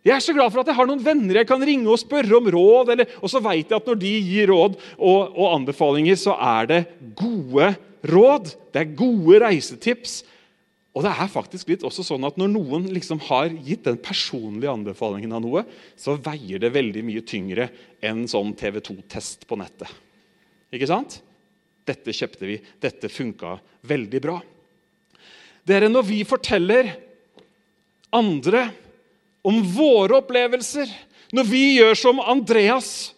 Jeg 0.00 0.14
er 0.16 0.22
så 0.24 0.32
glad 0.32 0.48
for 0.48 0.62
at 0.62 0.70
jeg 0.70 0.78
har 0.78 0.88
noen 0.88 1.02
venner 1.04 1.42
jeg 1.42 1.48
kan 1.48 1.60
ringe 1.60 1.90
og 1.92 2.00
spørre 2.00 2.38
om 2.38 2.48
råd. 2.50 2.94
Eller, 2.94 3.10
og 3.20 3.30
så 3.30 3.42
vet 3.44 3.68
jeg 3.68 3.76
at 3.76 3.90
når 3.90 4.00
de 4.00 4.14
gir 4.30 4.50
råd 4.50 4.78
og, 4.96 5.36
og 5.36 5.46
anbefalinger, 5.58 6.18
så 6.18 6.36
er 6.38 6.70
det 6.70 6.80
gode 7.18 7.74
råd. 8.10 8.54
Det 8.72 8.82
er 8.82 8.94
gode 8.98 9.42
reisetips. 9.44 10.20
Og 10.90 11.04
det 11.06 11.12
er 11.12 11.30
faktisk 11.30 11.68
litt 11.70 11.84
også 11.86 12.02
sånn 12.02 12.26
at 12.26 12.38
Når 12.40 12.50
noen 12.50 12.88
liksom 12.90 13.20
har 13.28 13.52
gitt 13.66 13.84
den 13.86 13.98
personlige 14.02 14.72
anbefalingen 14.72 15.32
av 15.36 15.42
noe, 15.44 15.64
så 15.94 16.16
veier 16.18 16.62
det 16.62 16.72
veldig 16.74 17.04
mye 17.06 17.22
tyngre 17.26 17.68
enn 18.02 18.24
sånn 18.30 18.54
TV 18.58 18.80
2-test 18.82 19.46
på 19.46 19.58
nettet. 19.60 19.90
Ikke 20.74 20.88
sant? 20.90 21.20
Dette 21.86 22.14
kjøpte 22.14 22.48
vi. 22.48 22.58
Dette 22.82 23.10
funka 23.10 23.56
veldig 23.86 24.22
bra. 24.22 24.40
Dere, 25.66 25.88
Når 25.88 26.06
vi 26.08 26.24
forteller 26.26 26.90
andre 28.10 28.66
om 29.46 29.62
våre 29.62 30.18
opplevelser, 30.18 30.90
når 31.30 31.46
vi 31.46 31.64
gjør 31.78 31.94
som 31.94 32.20
Andreas 32.20 33.14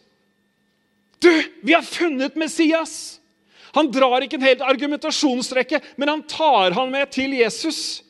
Du, 1.22 1.30
vi 1.62 1.72
har 1.72 1.86
funnet 1.86 2.36
Messias! 2.36 3.21
Han 3.76 3.90
drar 3.92 4.24
ikke 4.24 4.36
en 4.40 4.48
helt 4.48 4.64
argumentasjonsrekke, 4.64 5.80
men 5.96 6.08
han 6.12 6.24
tar 6.28 6.76
han 6.76 6.90
med 6.92 7.12
til 7.14 7.36
Jesus. 7.38 8.02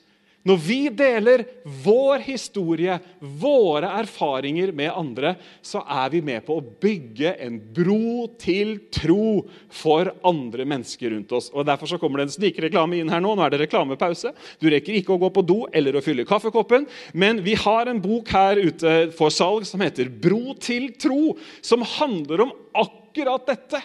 Når 0.42 0.58
vi 0.58 0.78
deler 0.90 1.44
vår 1.84 2.24
historie, 2.26 2.96
våre 3.20 3.92
erfaringer 4.00 4.72
med 4.74 4.90
andre, 4.90 5.36
så 5.62 5.84
er 5.86 6.10
vi 6.10 6.22
med 6.26 6.42
på 6.42 6.56
å 6.58 6.64
bygge 6.82 7.36
en 7.46 7.60
bro 7.76 8.26
til 8.42 8.74
tro 8.90 9.44
for 9.70 10.10
andre 10.26 10.66
mennesker 10.66 11.14
rundt 11.14 11.36
oss. 11.38 11.52
Og 11.54 11.68
Derfor 11.68 11.92
så 11.92 12.00
kommer 12.02 12.18
det 12.18 12.26
en 12.26 12.34
snikreklame 12.34 12.98
inn 12.98 13.12
her 13.12 13.22
nå. 13.22 13.36
Nå 13.38 13.46
er 13.46 13.54
det 13.54 13.62
reklamepause. 13.62 14.34
Du 14.58 14.66
rekker 14.72 14.98
ikke 14.98 15.14
å 15.14 15.22
gå 15.22 15.30
på 15.30 15.46
do 15.46 15.60
eller 15.70 15.94
å 15.94 16.02
fylle 16.02 16.26
kaffekoppen, 16.26 16.90
men 17.14 17.44
vi 17.46 17.54
har 17.62 17.86
en 17.86 18.02
bok 18.02 18.34
her 18.34 18.58
ute 18.58 18.98
for 19.14 19.30
salg 19.30 19.68
som 19.68 19.80
heter 19.86 20.10
'Bro 20.10 20.58
til 20.58 20.90
tro', 20.98 21.38
som 21.62 21.86
handler 21.86 22.48
om 22.48 22.52
akkurat 22.74 23.46
dette. 23.46 23.78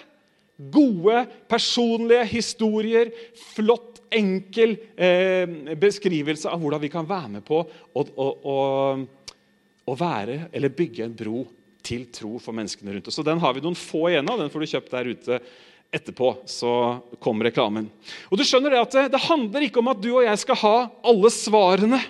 Gode, 0.57 1.25
personlige 1.47 2.23
historier. 2.31 3.11
Flott, 3.53 4.01
enkel 4.09 4.77
eh, 4.95 5.75
beskrivelse 5.77 6.49
av 6.49 6.61
hvordan 6.61 6.81
vi 6.81 6.89
kan 6.91 7.07
være 7.07 7.29
med 7.37 7.45
på 7.45 7.59
å, 7.59 8.03
å, 8.03 8.27
å, 8.27 8.57
å, 9.83 9.95
være 9.99 10.47
eller 10.55 10.73
bygge 10.73 11.03
en 11.05 11.15
bro 11.17 11.43
til 11.85 12.07
tro 12.15 12.37
for 12.39 12.55
menneskene 12.55 12.95
rundt 12.95 13.09
oss. 13.11 13.19
Så 13.19 13.25
Den 13.27 13.41
har 13.43 13.55
vi 13.55 13.63
noen 13.65 13.77
få 13.77 14.07
igjen 14.09 14.31
av. 14.31 14.39
Den 14.39 14.51
får 14.53 14.63
du 14.63 14.71
kjøpt 14.73 14.95
der 14.95 15.11
ute 15.11 15.39
etterpå. 15.93 16.33
Så 16.49 16.71
kommer 17.23 17.49
reklamen. 17.49 17.91
Og 18.31 18.39
du 18.39 18.45
skjønner 18.47 18.73
Det 18.73 18.81
at 18.81 18.97
det, 18.97 19.05
det 19.15 19.25
handler 19.27 19.67
ikke 19.67 19.83
om 19.83 19.93
at 19.93 20.01
du 20.03 20.11
og 20.13 20.25
jeg 20.25 20.43
skal 20.43 20.61
ha 20.63 20.75
alle 21.11 21.33
svarene. 21.33 22.01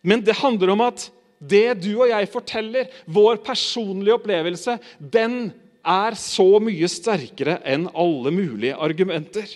Men 0.00 0.22
det 0.24 0.38
handler 0.38 0.74
om 0.74 0.86
at 0.88 1.08
det 1.38 1.78
du 1.84 1.92
og 2.00 2.08
jeg 2.10 2.30
forteller, 2.32 2.88
vår 3.06 3.38
personlige 3.46 4.16
opplevelse, 4.18 4.78
den 4.98 5.52
er 5.86 6.16
så 6.18 6.46
mye 6.62 6.88
sterkere 6.90 7.58
enn 7.66 7.88
alle 7.94 8.32
mulige 8.34 8.76
argumenter. 8.76 9.48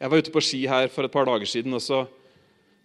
Jeg 0.00 0.10
var 0.10 0.22
ute 0.22 0.32
på 0.32 0.42
ski 0.44 0.62
her 0.70 0.88
for 0.88 1.04
et 1.04 1.12
par 1.12 1.28
dager 1.28 1.48
siden. 1.48 1.74
og 1.74 1.82
så, 1.84 2.06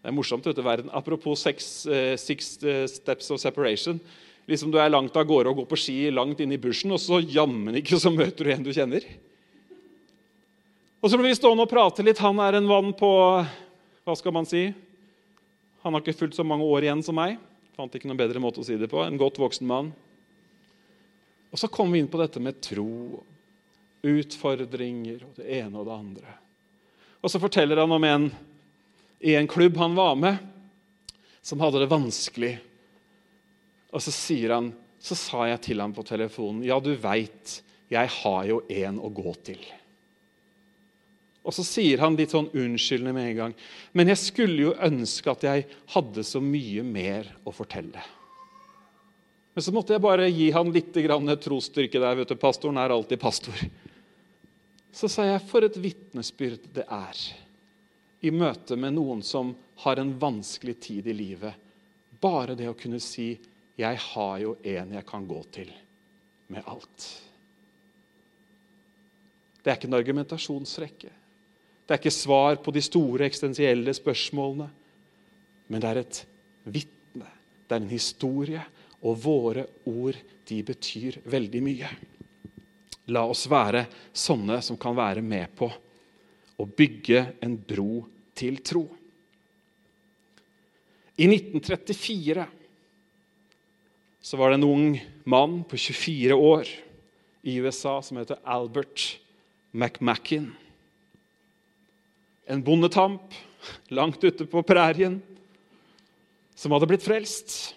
Det 0.02 0.12
er 0.12 0.16
morsomt 0.16 0.46
ute 0.46 0.62
i 0.62 0.66
verden. 0.66 0.90
Apropos 0.92 1.40
six, 1.42 1.86
uh, 1.88 2.16
six 2.16 2.58
uh, 2.64 2.86
steps 2.88 3.32
of 3.32 3.40
separation. 3.40 4.00
Liksom 4.48 4.72
Du 4.72 4.78
er 4.78 4.90
langt 4.90 5.16
av 5.16 5.26
gårde 5.26 5.50
og 5.50 5.56
går 5.56 5.66
på 5.66 5.78
ski 5.80 6.12
langt 6.12 6.40
inn 6.40 6.52
i 6.52 6.58
bushen, 6.62 6.92
og 6.92 7.00
så 7.00 7.22
jammen 7.24 7.76
ikke 7.76 7.98
så 7.98 8.12
møter 8.14 8.46
du 8.46 8.52
en 8.52 8.64
du 8.64 8.74
kjenner. 8.74 9.02
Og 11.02 11.10
så 11.10 11.18
blir 11.18 11.30
vi 11.30 11.38
stående 11.38 11.64
og 11.66 11.70
prate 11.70 12.04
litt. 12.04 12.22
Han 12.22 12.40
er 12.40 12.58
en 12.58 12.68
vann 12.68 12.94
på 12.94 13.10
Hva 14.06 14.14
skal 14.18 14.34
man 14.34 14.46
si? 14.46 14.74
Han 15.82 15.94
har 15.94 16.02
ikke 16.02 16.18
fulgt 16.18 16.38
så 16.38 16.44
mange 16.46 16.66
år 16.66 16.86
igjen 16.86 17.02
som 17.06 17.16
meg. 17.18 17.40
Fant 17.78 17.94
ikke 17.94 18.10
noen 18.10 18.18
bedre 18.18 18.42
måte 18.42 18.62
å 18.62 18.66
si 18.66 18.78
det 18.78 18.90
på. 18.90 19.02
En 19.06 19.18
godt 19.18 19.40
voksen 19.42 19.68
mann. 19.70 19.92
Og 21.56 21.60
så 21.60 21.70
kommer 21.72 21.96
vi 21.96 22.02
inn 22.04 22.12
på 22.12 22.20
dette 22.20 22.42
med 22.44 22.60
tro, 22.60 23.24
Utfordringer 24.06 25.22
og 25.24 25.38
det 25.40 25.46
ene 25.56 25.80
og 25.80 25.86
det 25.88 25.94
andre. 25.96 26.34
Og 27.24 27.32
så 27.32 27.40
forteller 27.40 27.80
han 27.80 27.94
om 27.96 28.04
en 28.06 28.26
i 29.24 29.38
en 29.40 29.48
klubb 29.48 29.80
han 29.80 29.96
var 29.96 30.18
med, 30.20 30.36
som 31.42 31.64
hadde 31.64 31.80
det 31.80 31.88
vanskelig. 31.90 32.52
Og 33.96 34.04
så 34.04 34.12
sier 34.12 34.52
han, 34.58 34.68
så 35.00 35.16
sa 35.16 35.46
jeg 35.48 35.64
til 35.70 35.80
ham 35.80 35.96
på 35.96 36.04
telefonen 36.04 36.66
Ja, 36.68 36.82
du 36.84 36.92
veit, 37.00 37.56
jeg 37.88 38.12
har 38.18 38.44
jo 38.52 38.60
en 38.68 39.00
å 39.00 39.14
gå 39.16 39.34
til. 39.48 39.64
Og 41.48 41.56
så 41.56 41.64
sier 41.64 42.04
han 42.04 42.20
litt 42.20 42.36
sånn 42.36 42.52
unnskyldende 42.52 43.16
med 43.16 43.32
en 43.32 43.40
gang. 43.40 43.58
Men 43.96 44.12
jeg 44.12 44.20
skulle 44.26 44.68
jo 44.68 44.76
ønske 44.76 45.32
at 45.32 45.48
jeg 45.48 45.66
hadde 45.96 46.28
så 46.28 46.44
mye 46.44 46.84
mer 46.84 47.32
å 47.48 47.56
fortelle. 47.56 48.04
Men 49.56 49.64
så 49.64 49.72
måtte 49.72 49.96
jeg 49.96 50.04
bare 50.04 50.28
gi 50.28 50.50
han 50.52 50.72
litt 50.76 50.92
trosstyrke 50.94 52.00
der. 52.00 52.16
vet 52.16 52.28
du, 52.28 52.36
Pastoren 52.36 52.78
er 52.78 52.92
alltid 52.92 53.20
pastor. 53.20 53.56
Så 54.92 55.08
sa 55.08 55.24
jeg, 55.24 55.42
for 55.48 55.64
et 55.64 55.78
vitnesbyrd 55.80 56.68
det 56.76 56.84
er 56.84 57.22
i 58.20 58.32
møte 58.32 58.76
med 58.76 58.98
noen 58.98 59.22
som 59.24 59.54
har 59.86 60.00
en 60.02 60.12
vanskelig 60.20 60.76
tid 60.80 61.08
i 61.08 61.16
livet. 61.16 61.54
Bare 62.20 62.56
det 62.56 62.68
å 62.68 62.76
kunne 62.76 63.00
si 63.00 63.40
'Jeg 63.78 63.98
har 63.98 64.38
jo 64.40 64.58
en 64.64 64.92
jeg 64.92 65.06
kan 65.06 65.28
gå 65.28 65.44
til 65.52 65.72
med 66.48 66.64
alt'. 66.64 67.22
Det 69.64 69.72
er 69.72 69.76
ikke 69.76 69.88
en 69.88 70.00
argumentasjonsrekke. 70.00 71.10
Det 71.88 71.92
er 71.94 71.98
ikke 71.98 72.12
svar 72.12 72.56
på 72.56 72.72
de 72.72 72.82
store 72.82 73.26
eksistensielle 73.26 73.94
spørsmålene. 73.94 74.70
Men 75.68 75.82
det 75.82 75.90
er 75.90 75.98
et 75.98 76.26
vitne, 76.66 77.28
det 77.68 77.76
er 77.76 77.82
en 77.82 77.90
historie, 77.90 78.62
og 79.06 79.20
våre 79.22 79.68
ord 79.86 80.18
de 80.50 80.60
betyr 80.66 81.20
veldig 81.30 81.62
mye. 81.64 81.90
La 83.14 83.26
oss 83.30 83.46
være 83.50 83.86
sånne 84.16 84.58
som 84.66 84.80
kan 84.82 84.98
være 84.98 85.22
med 85.22 85.54
på 85.58 85.70
å 86.58 86.66
bygge 86.66 87.22
en 87.46 87.56
bro 87.58 88.02
til 88.36 88.58
tro. 88.66 88.86
I 91.16 91.30
1934 91.30 92.48
så 94.26 94.42
var 94.42 94.52
det 94.52 94.60
en 94.60 94.68
ung 94.68 94.90
mann 95.30 95.62
på 95.70 95.78
24 95.78 96.36
år 96.36 96.70
i 97.46 97.60
USA 97.62 98.00
som 98.02 98.18
heter 98.18 98.42
Albert 98.42 99.20
McMackin 99.72 100.50
en 102.46 102.64
bondetamp 102.64 103.34
langt 103.88 104.24
ute 104.24 104.46
på 104.46 104.62
prærien 104.66 105.18
som 106.56 106.74
hadde 106.76 106.88
blitt 106.90 107.06
frelst. 107.06 107.74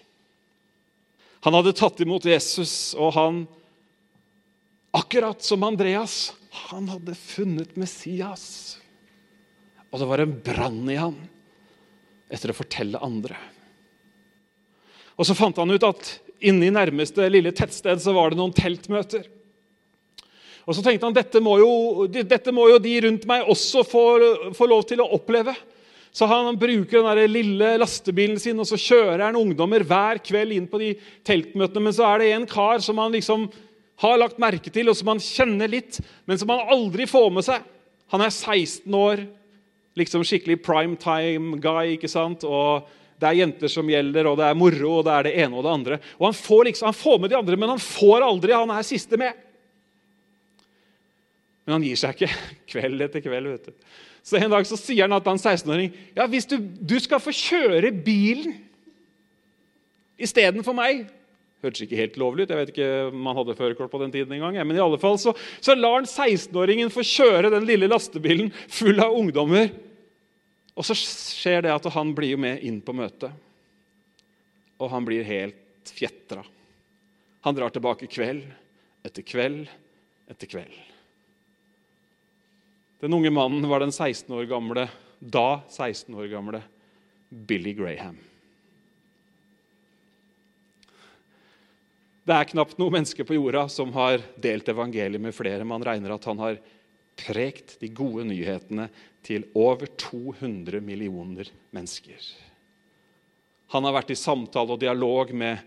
Han 1.45 1.55
hadde 1.55 1.75
tatt 1.77 2.01
imot 2.03 2.25
Jesus, 2.27 2.93
og 2.99 3.13
han, 3.15 3.43
akkurat 4.95 5.43
som 5.45 5.63
Andreas, 5.63 6.33
han 6.69 6.89
hadde 6.91 7.15
funnet 7.15 7.77
Messias. 7.79 8.77
Og 9.89 10.01
det 10.01 10.09
var 10.09 10.23
en 10.23 10.35
brann 10.43 10.81
i 10.91 10.97
han 10.99 11.15
etter 12.29 12.51
å 12.51 12.57
fortelle 12.57 13.01
andre. 13.01 13.37
Og 15.19 15.27
Så 15.27 15.35
fant 15.35 15.57
han 15.59 15.71
ut 15.71 15.83
at 15.83 16.11
inne 16.39 16.69
i 16.69 16.73
nærmeste 16.73 17.25
lille 17.31 17.51
tettsted 17.55 17.99
så 17.99 18.13
var 18.15 18.31
det 18.31 18.39
noen 18.39 18.55
teltmøter. 18.55 19.25
Og 20.69 20.75
så 20.77 20.83
tenkte 20.85 21.07
han 21.07 21.15
dette 21.17 21.41
må 21.41 21.55
jo, 21.59 21.71
dette 22.07 22.53
må 22.53 22.67
jo 22.69 22.77
de 22.83 22.93
rundt 23.07 23.25
meg 23.29 23.47
også 23.49 23.83
få, 23.87 24.03
få, 24.53 24.67
lov 24.69 24.85
til 24.87 25.01
å 25.01 25.09
oppleve. 25.17 25.55
Så 26.11 26.25
han 26.25 26.57
bruker 26.57 26.99
den 26.99 27.07
der 27.07 27.31
lille 27.31 27.73
lastebilen 27.79 28.39
sin 28.41 28.59
og 28.59 28.67
så 28.67 28.79
kjører 28.81 29.27
han 29.27 29.37
ungdommer 29.37 29.83
hver 29.85 30.21
kveld 30.25 30.55
inn 30.55 30.67
på 30.69 30.81
de 30.81 30.93
teltmøtene. 31.27 31.85
Men 31.85 31.95
så 31.95 32.07
er 32.09 32.21
det 32.21 32.29
en 32.33 32.47
kar 32.49 32.81
som 32.83 32.97
han 33.01 33.13
liksom 33.13 33.47
har 33.99 34.19
lagt 34.19 34.39
merke 34.39 34.71
til, 34.71 34.89
og 34.89 34.95
som 34.95 35.11
han 35.11 35.21
kjenner 35.21 35.69
litt, 35.69 35.99
men 36.27 36.39
som 36.39 36.51
han 36.53 36.71
aldri 36.71 37.05
får 37.09 37.27
med 37.35 37.45
seg. 37.45 37.65
Han 38.13 38.23
er 38.23 38.31
16 38.31 38.95
år, 38.95 39.25
liksom 39.99 40.23
skikkelig 40.25 40.61
prime 40.63 40.95
time 40.99 41.59
guy. 41.61 41.97
ikke 41.97 42.09
sant? 42.09 42.45
Og 42.47 42.87
det 43.19 43.27
er 43.27 43.41
jenter 43.41 43.71
som 43.71 43.89
gjelder, 43.91 44.29
og 44.31 44.39
det 44.39 44.47
er 44.47 44.57
moro, 44.57 44.93
og 44.99 45.05
det 45.05 45.13
er 45.13 45.27
det 45.27 45.35
ene 45.43 45.59
og 45.59 45.65
det 45.65 45.75
andre. 45.75 45.99
Og 46.17 46.29
Han 46.29 46.37
får, 46.39 46.63
liksom, 46.69 46.87
han 46.87 46.99
får 47.01 47.19
med 47.19 47.29
de 47.29 47.37
andre, 47.37 47.59
men 47.59 47.73
han 47.75 47.83
får 47.83 48.25
aldri 48.25 48.55
han 48.55 48.71
er 48.71 48.87
siste 48.87 49.19
med. 49.19 49.35
Men 51.69 51.75
han 51.75 51.83
gir 51.85 51.99
seg 52.01 52.15
ikke 52.17 52.33
kveld 52.73 53.03
etter 53.05 53.21
kveld. 53.21 53.51
vet 53.53 53.69
du. 53.69 53.89
Så 54.25 54.39
En 54.41 54.49
dag 54.49 54.65
så 54.65 54.77
sier 54.79 55.05
han 55.05 55.13
at 55.13 55.27
han 55.29 55.37
16-åring 55.37 55.93
ja, 56.17 56.25
hvis 56.25 56.49
du, 56.49 56.57
du, 56.57 56.97
skal 56.97 57.21
få 57.21 57.29
kjøre 57.29 57.91
bilen 57.93 58.57
istedenfor 60.19 60.73
meg 60.75 61.05
Hørtes 61.61 61.83
ikke 61.83 61.99
helt 61.99 62.17
lovlig 62.17 62.45
ut. 62.47 62.51
jeg 62.53 62.57
vet 62.57 62.69
ikke 62.71 62.89
om 63.11 63.25
han 63.29 63.35
hadde 63.35 63.55
førerkort 63.59 63.91
på 63.91 63.99
den 63.99 64.13
tiden 64.13 64.31
engang. 64.31 64.55
Men 64.63 64.77
i 64.77 64.81
alle 64.81 64.95
fall 64.97 65.17
så, 65.19 65.33
så 65.59 65.75
lar 65.75 65.97
han 65.97 66.07
16-åringen 66.07 66.89
få 66.93 67.03
kjøre 67.03 67.51
den 67.51 67.67
lille 67.67 67.89
lastebilen 67.91 68.47
full 68.71 68.95
av 69.03 69.11
ungdommer. 69.17 69.67
Og 70.79 70.87
så 70.87 70.95
skjer 70.95 71.65
det 71.67 71.73
at 71.75 71.89
han 71.91 72.13
blir 72.15 72.39
med 72.39 72.63
inn 72.63 72.79
på 72.79 72.95
møtet. 72.95 73.35
Og 74.79 74.87
han 74.93 75.03
blir 75.03 75.27
helt 75.27 75.91
fjetra. 75.91 76.45
Han 77.43 77.59
drar 77.59 77.75
tilbake 77.75 78.07
kveld 78.07 78.47
etter 79.03 79.27
kveld 79.27 79.67
etter 80.31 80.47
kveld. 80.47 80.79
Den 82.99 83.13
unge 83.13 83.29
mannen 83.31 83.63
var 83.69 83.79
den 83.79 83.91
16 83.91 84.35
år 84.35 84.43
gamle, 84.49 84.89
da 85.19 85.61
16 85.69 86.15
år 86.15 86.27
gamle 86.31 86.61
Billy 87.29 87.73
Graham. 87.73 88.17
Det 92.27 92.35
er 92.35 92.49
knapt 92.51 92.75
noe 92.77 92.93
menneske 92.93 93.23
på 93.25 93.37
jorda 93.37 93.63
som 93.71 93.93
har 93.95 94.19
delt 94.37 94.67
evangeliet 94.69 95.23
med 95.23 95.33
flere. 95.33 95.65
Man 95.65 95.81
regner 95.85 96.13
at 96.13 96.27
han 96.29 96.41
har 96.43 96.59
prekt 97.19 97.77
de 97.81 97.89
gode 97.95 98.27
nyhetene 98.27 98.89
til 99.25 99.47
over 99.57 99.87
200 99.97 100.83
millioner 100.83 101.49
mennesker. 101.75 102.19
Han 103.73 103.87
har 103.87 103.95
vært 103.95 104.11
i 104.13 104.19
samtale 104.19 104.75
og 104.75 104.81
dialog 104.81 105.31
med 105.33 105.63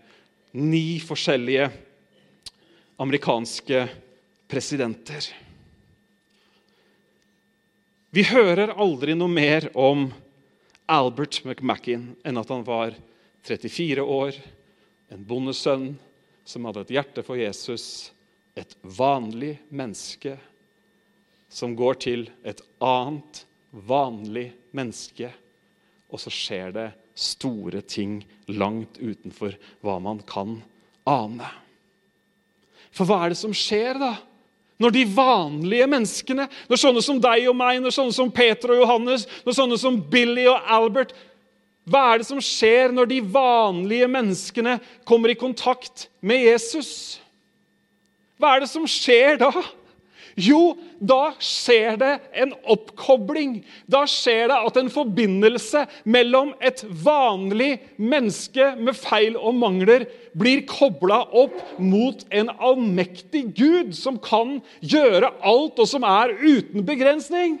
ni 0.53 1.01
forskjellige 1.01 1.67
amerikanske 3.01 3.87
presidenter. 4.47 5.27
Vi 8.13 8.21
hører 8.29 8.75
aldri 8.77 9.15
noe 9.17 9.31
mer 9.31 9.65
om 9.73 10.03
Albert 10.85 11.39
McMackin 11.47 12.11
enn 12.21 12.37
at 12.37 12.51
han 12.53 12.61
var 12.67 12.93
34 13.41 14.03
år, 14.05 14.35
en 15.09 15.23
bondesønn 15.25 15.87
som 16.45 16.67
hadde 16.69 16.83
et 16.83 16.93
hjerte 16.93 17.23
for 17.25 17.41
Jesus, 17.41 18.11
et 18.53 18.75
vanlig 18.85 19.55
menneske 19.73 20.35
som 21.49 21.73
går 21.73 21.97
til 22.05 22.27
et 22.45 22.61
annet 22.85 23.41
vanlig 23.89 24.51
menneske, 24.77 25.31
og 26.13 26.21
så 26.21 26.29
skjer 26.29 26.69
det 26.75 26.87
store 27.17 27.81
ting 27.81 28.19
langt 28.53 29.01
utenfor 29.01 29.57
hva 29.81 29.97
man 30.05 30.21
kan 30.29 30.59
ane. 31.09 31.49
For 32.93 33.09
hva 33.09 33.23
er 33.23 33.33
det 33.33 33.41
som 33.41 33.57
skjer, 33.57 33.97
da? 33.97 34.13
Når 34.81 34.95
de 34.95 35.03
vanlige 35.15 35.87
menneskene, 35.87 36.47
når 36.69 36.81
sånne 36.81 37.03
som 37.05 37.19
deg 37.21 37.45
og 37.49 37.55
meg, 37.57 37.79
når 37.81 37.93
sånne 37.93 38.15
som 38.15 38.31
Peter 38.33 38.73
og 38.73 38.81
Johannes, 38.81 39.27
når 39.45 39.57
sånne 39.59 39.77
som 39.79 39.99
Billy 40.11 40.47
og 40.49 40.73
Albert 40.77 41.13
Hva 41.83 42.13
er 42.13 42.21
det 42.21 42.27
som 42.29 42.39
skjer 42.39 42.93
når 42.95 43.09
de 43.11 43.19
vanlige 43.19 44.07
menneskene 44.07 44.77
kommer 45.03 45.33
i 45.33 45.35
kontakt 45.35 46.07
med 46.23 46.45
Jesus? 46.45 47.19
Hva 48.39 48.53
er 48.55 48.63
det 48.63 48.69
som 48.71 48.85
skjer 48.87 49.41
da? 49.41 49.49
Jo, 50.39 50.75
da 50.97 51.33
skjer 51.41 51.97
det 52.01 52.13
en 52.41 52.53
oppkobling. 52.73 53.59
Da 53.85 54.03
skjer 54.09 54.47
det 54.49 54.59
at 54.69 54.79
en 54.79 54.89
forbindelse 54.93 55.85
mellom 56.09 56.53
et 56.63 56.81
vanlig 57.05 57.75
menneske 57.97 58.71
med 58.79 58.97
feil 58.97 59.37
og 59.37 59.57
mangler 59.61 60.07
blir 60.37 60.63
kobla 60.69 61.21
opp 61.29 61.59
mot 61.77 62.23
en 62.33 62.49
allmektig 62.53 63.45
Gud 63.57 63.93
som 63.97 64.17
kan 64.21 64.57
gjøre 64.81 65.29
alt, 65.45 65.77
og 65.77 65.87
som 65.89 66.05
er 66.07 66.33
uten 66.41 66.85
begrensning. 66.87 67.59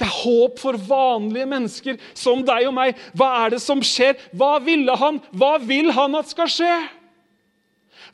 Det 0.00 0.06
er 0.08 0.16
håp 0.22 0.60
for 0.62 0.78
vanlige 0.88 1.48
mennesker 1.50 1.98
som 2.16 2.40
deg 2.46 2.70
og 2.70 2.72
meg. 2.78 2.96
Hva 3.12 3.28
er 3.42 3.54
det 3.54 3.60
som 3.60 3.82
skjer? 3.84 4.16
Hva 4.32 4.54
ville 4.64 4.94
han? 4.96 5.20
Hva 5.36 5.58
vil 5.60 5.92
han 5.92 6.16
at 6.16 6.32
skal 6.32 6.48
skje? 6.48 6.72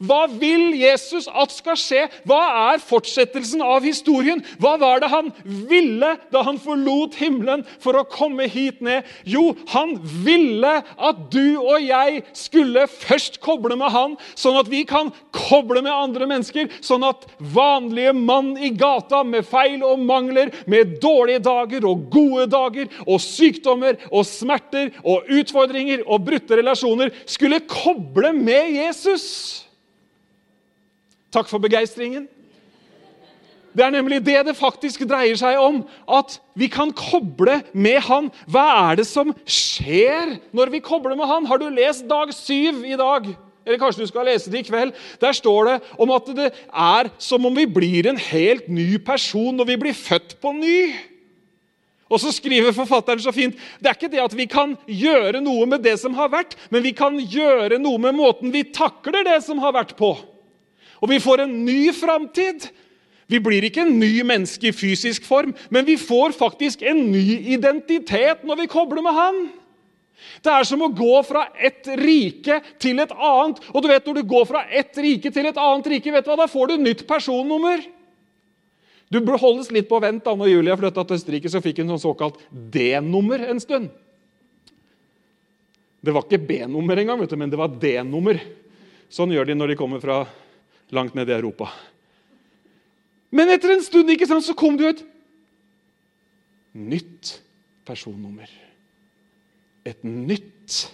Hva 0.02 0.26
vil 0.30 0.74
Jesus 0.76 1.28
at 1.30 1.54
skal 1.54 1.78
skje? 1.80 2.04
Hva 2.28 2.40
er 2.72 2.82
fortsettelsen 2.84 3.62
av 3.64 3.86
historien? 3.86 4.42
Hva 4.62 4.76
var 4.80 5.00
det 5.02 5.10
han 5.12 5.32
ville 5.70 6.12
da 6.32 6.42
han 6.46 6.60
forlot 6.60 7.16
himmelen 7.20 7.64
for 7.82 7.96
å 7.98 8.06
komme 8.08 8.48
hit 8.50 8.82
ned? 8.84 9.06
Jo, 9.24 9.50
han 9.72 9.96
ville 10.24 10.74
at 10.82 11.22
du 11.32 11.56
og 11.56 11.80
jeg 11.82 12.22
skulle 12.36 12.86
først 12.90 13.40
koble 13.44 13.76
med 13.78 13.92
han, 13.94 14.16
sånn 14.38 14.58
at 14.60 14.70
vi 14.72 14.84
kan 14.88 15.12
koble 15.34 15.82
med 15.84 15.94
andre 15.94 16.28
mennesker. 16.28 16.70
Sånn 16.84 17.06
at 17.06 17.26
vanlige 17.40 18.14
mann 18.16 18.54
i 18.56 18.72
gata 18.76 19.22
med 19.26 19.46
feil 19.48 19.84
og 19.86 20.02
mangler, 20.04 20.52
med 20.66 20.98
dårlige 21.02 21.44
dager 21.46 21.86
og 21.88 22.08
gode 22.12 22.48
dager 22.52 22.90
og 23.06 23.20
sykdommer 23.22 24.00
og 24.10 24.26
smerter 24.28 24.92
og 25.04 25.28
utfordringer 25.32 26.04
og 26.06 26.26
brutte 26.26 26.58
relasjoner 26.58 27.12
skulle 27.26 27.64
koble 27.68 28.32
med 28.36 28.74
Jesus. 28.76 29.65
Takk 31.36 31.50
for 31.52 31.60
begeistringen. 31.60 32.24
Det 33.76 33.84
er 33.84 33.92
nemlig 33.92 34.22
det 34.24 34.38
det 34.48 34.54
faktisk 34.56 35.02
dreier 35.04 35.36
seg 35.36 35.58
om. 35.60 35.82
At 36.08 36.38
vi 36.56 36.68
kan 36.72 36.94
koble 36.96 37.58
med 37.76 38.00
Han. 38.06 38.30
Hva 38.48 38.68
er 38.88 39.02
det 39.02 39.04
som 39.08 39.34
skjer 39.44 40.38
når 40.56 40.72
vi 40.72 40.84
kobler 40.84 41.18
med 41.18 41.28
Han? 41.28 41.48
Har 41.48 41.60
du 41.60 41.68
lest 41.68 42.06
dag 42.08 42.32
syv 42.32 42.86
i 42.88 42.96
dag? 42.96 43.28
Eller 43.66 43.80
kanskje 43.82 44.06
du 44.06 44.08
skal 44.08 44.28
lese 44.30 44.48
det 44.48 44.62
i 44.62 44.68
kveld. 44.68 44.94
Der 45.20 45.36
står 45.36 45.68
det 45.68 45.74
om 46.00 46.14
at 46.14 46.30
det 46.38 46.46
er 46.70 47.10
som 47.18 47.44
om 47.44 47.56
vi 47.58 47.66
blir 47.68 48.08
en 48.08 48.20
helt 48.30 48.70
ny 48.72 48.96
person 49.04 49.58
når 49.58 49.68
vi 49.74 49.76
blir 49.84 49.98
født 49.98 50.38
på 50.40 50.54
ny. 50.56 50.78
Og 52.06 52.22
så 52.22 52.30
skriver 52.32 52.72
forfatteren 52.72 53.20
så 53.20 53.34
fint 53.34 53.58
det 53.82 53.90
er 53.90 53.98
ikke 53.98 54.12
det 54.12 54.22
at 54.22 54.36
vi 54.38 54.46
kan 54.48 54.76
gjøre 54.86 55.42
noe 55.42 55.66
med 55.68 55.82
det 55.84 55.98
som 56.00 56.14
har 56.14 56.30
vært, 56.32 56.54
men 56.70 56.86
vi 56.86 56.94
kan 56.96 57.18
gjøre 57.18 57.82
noe 57.82 57.98
med 58.00 58.14
måten 58.16 58.54
vi 58.54 58.62
takler 58.70 59.26
det 59.26 59.40
som 59.44 59.60
har 59.60 59.74
vært 59.74 59.96
på. 59.98 60.14
Og 61.06 61.12
vi 61.14 61.22
får 61.22 61.44
en 61.44 61.54
ny 61.62 61.92
framtid. 61.94 62.64
Vi 63.30 63.38
blir 63.42 63.62
ikke 63.66 63.84
en 63.86 63.94
ny 63.98 64.24
menneske 64.26 64.72
i 64.72 64.74
fysisk 64.74 65.22
form, 65.26 65.52
men 65.70 65.86
vi 65.86 65.94
får 65.98 66.34
faktisk 66.34 66.82
en 66.82 66.98
ny 67.12 67.52
identitet 67.54 68.42
når 68.46 68.64
vi 68.64 68.70
kobler 68.70 69.06
med 69.06 69.14
Han. 69.14 69.38
Det 70.42 70.50
er 70.50 70.66
som 70.66 70.82
å 70.82 70.90
gå 70.90 71.20
fra 71.26 71.44
ett 71.54 71.86
rike 72.00 72.58
til 72.82 72.98
et 73.02 73.12
annet. 73.14 73.60
Og 73.70 73.82
du 73.82 73.88
vet, 73.88 74.06
Når 74.06 74.14
du 74.14 74.22
går 74.22 74.46
fra 74.46 74.64
ett 74.66 74.98
rike 74.98 75.30
til 75.30 75.46
et 75.46 75.56
annet 75.56 75.86
rike, 75.86 76.12
vet 76.12 76.24
du 76.24 76.30
hva? 76.30 76.36
da 76.42 76.46
får 76.50 76.68
du 76.68 76.76
nytt 76.82 77.06
personnummer. 77.06 77.84
Du 79.10 79.20
bør 79.20 79.38
holdes 79.38 79.70
litt 79.70 79.88
på 79.88 80.00
vent. 80.02 80.24
da 80.24 80.34
når 80.34 80.50
Julia 80.50 80.76
flytta 80.76 81.06
til 81.06 81.16
Østerrike, 81.16 81.50
så 81.50 81.62
fikk 81.62 81.78
hun 81.78 81.94
sånn 81.94 82.02
såkalt 82.02 82.40
D-nummer 82.50 83.38
en 83.38 83.60
stund. 83.60 83.90
Det 86.02 86.12
var 86.14 86.22
ikke 86.26 86.46
B-nummer 86.46 86.96
engang, 86.98 87.22
men 87.38 87.50
det 87.50 87.58
var 87.58 87.68
D-nummer. 87.68 88.40
Sånn 89.08 89.30
gjør 89.30 89.46
de 89.46 89.54
når 89.54 89.68
de 89.68 89.76
kommer 89.76 90.00
fra 90.00 90.26
langt 90.94 91.14
nede 91.14 91.32
i 91.32 91.38
Europa. 91.38 91.70
Men 93.34 93.50
etter 93.52 93.74
en 93.74 93.84
stund 93.84 94.10
ikke 94.12 94.28
sant, 94.28 94.44
så 94.46 94.54
kom 94.56 94.76
det 94.78 94.86
jo 94.86 94.92
et 94.94 95.04
nytt 96.76 97.32
personnummer. 97.86 98.50
Et 99.86 99.98
nytt 100.04 100.86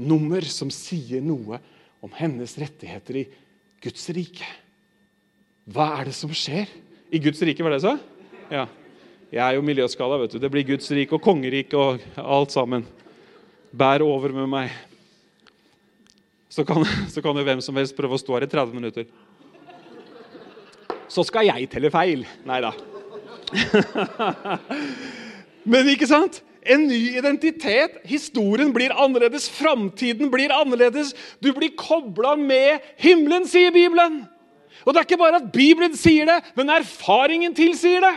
nummer 0.00 0.44
som 0.48 0.70
sier 0.72 1.22
noe 1.24 1.60
om 2.02 2.12
hennes 2.16 2.54
rettigheter 2.58 3.22
i 3.22 3.26
Guds 3.82 4.04
rike. 4.14 4.46
Hva 5.72 5.92
er 6.00 6.10
det 6.10 6.16
som 6.16 6.32
skjer 6.34 6.70
i 7.12 7.20
Guds 7.22 7.42
rike? 7.44 7.62
var 7.62 7.76
det 7.76 7.84
så? 7.84 7.96
Ja. 8.50 8.66
Jeg 9.32 9.40
er 9.40 9.56
jo 9.56 9.64
miljøskala. 9.64 10.18
vet 10.20 10.34
du. 10.34 10.38
Det 10.38 10.50
blir 10.52 10.66
Guds 10.74 10.90
rike 10.92 11.16
og 11.16 11.22
kongerike 11.24 11.78
og 11.78 12.02
alt 12.20 12.52
sammen. 12.52 12.84
Bær 13.72 14.04
over 14.04 14.34
med 14.36 14.50
meg 14.52 14.91
så 16.52 16.64
kan, 16.68 16.84
så 17.08 17.22
kan 17.24 17.38
jo 17.38 17.44
hvem 17.46 17.62
som 17.64 17.78
helst 17.80 17.96
prøve 17.96 18.18
å 18.18 18.20
stå 18.20 18.36
her 18.36 18.44
i 18.44 18.52
30 18.52 18.76
minutter. 18.76 19.06
Så 21.08 21.24
skal 21.24 21.48
jeg 21.48 21.70
telle 21.72 21.88
feil. 21.92 22.26
Nei 22.48 22.58
da. 22.64 22.72
Men 25.72 25.88
ikke 25.92 26.08
sant? 26.10 26.42
En 26.62 26.84
ny 26.90 27.16
identitet. 27.16 28.02
Historien 28.08 28.72
blir 28.74 28.92
annerledes. 28.92 29.48
Framtiden 29.52 30.28
blir 30.32 30.52
annerledes. 30.52 31.14
Du 31.40 31.52
blir 31.56 31.72
kobla 31.78 32.34
med 32.36 32.84
himmelen, 33.00 33.48
sier 33.48 33.72
Bibelen. 33.72 34.22
Og 34.84 34.92
det 34.92 35.00
er 35.00 35.08
ikke 35.08 35.20
bare 35.20 35.40
at 35.40 35.50
Bibelen 35.54 35.96
sier 35.96 36.28
det, 36.28 36.38
men 36.58 36.72
erfaringen 36.74 37.54
tilsier 37.56 38.02
det. 38.04 38.14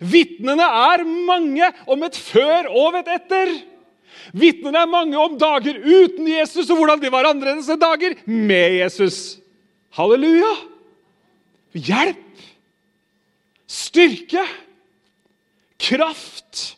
Vitnene 0.00 0.64
er 0.64 1.04
mange 1.04 1.68
om 1.88 2.04
et 2.06 2.16
før 2.20 2.68
og 2.72 3.00
et 3.00 3.10
etter. 3.16 3.52
Vitnene 4.36 4.82
er 4.82 4.90
mange 4.90 5.18
om 5.20 5.36
dager 5.38 5.78
uten 5.82 6.28
Jesus 6.28 6.70
og 6.70 6.80
hvordan 6.80 7.02
de 7.02 7.10
var 7.12 7.28
annerledes 7.30 7.68
enn 7.72 7.80
dager 7.80 8.16
med 8.26 8.78
Jesus. 8.80 9.18
Halleluja! 9.96 10.52
Hjelp! 11.76 12.22
Styrke! 13.66 14.44
Kraft! 15.80 16.76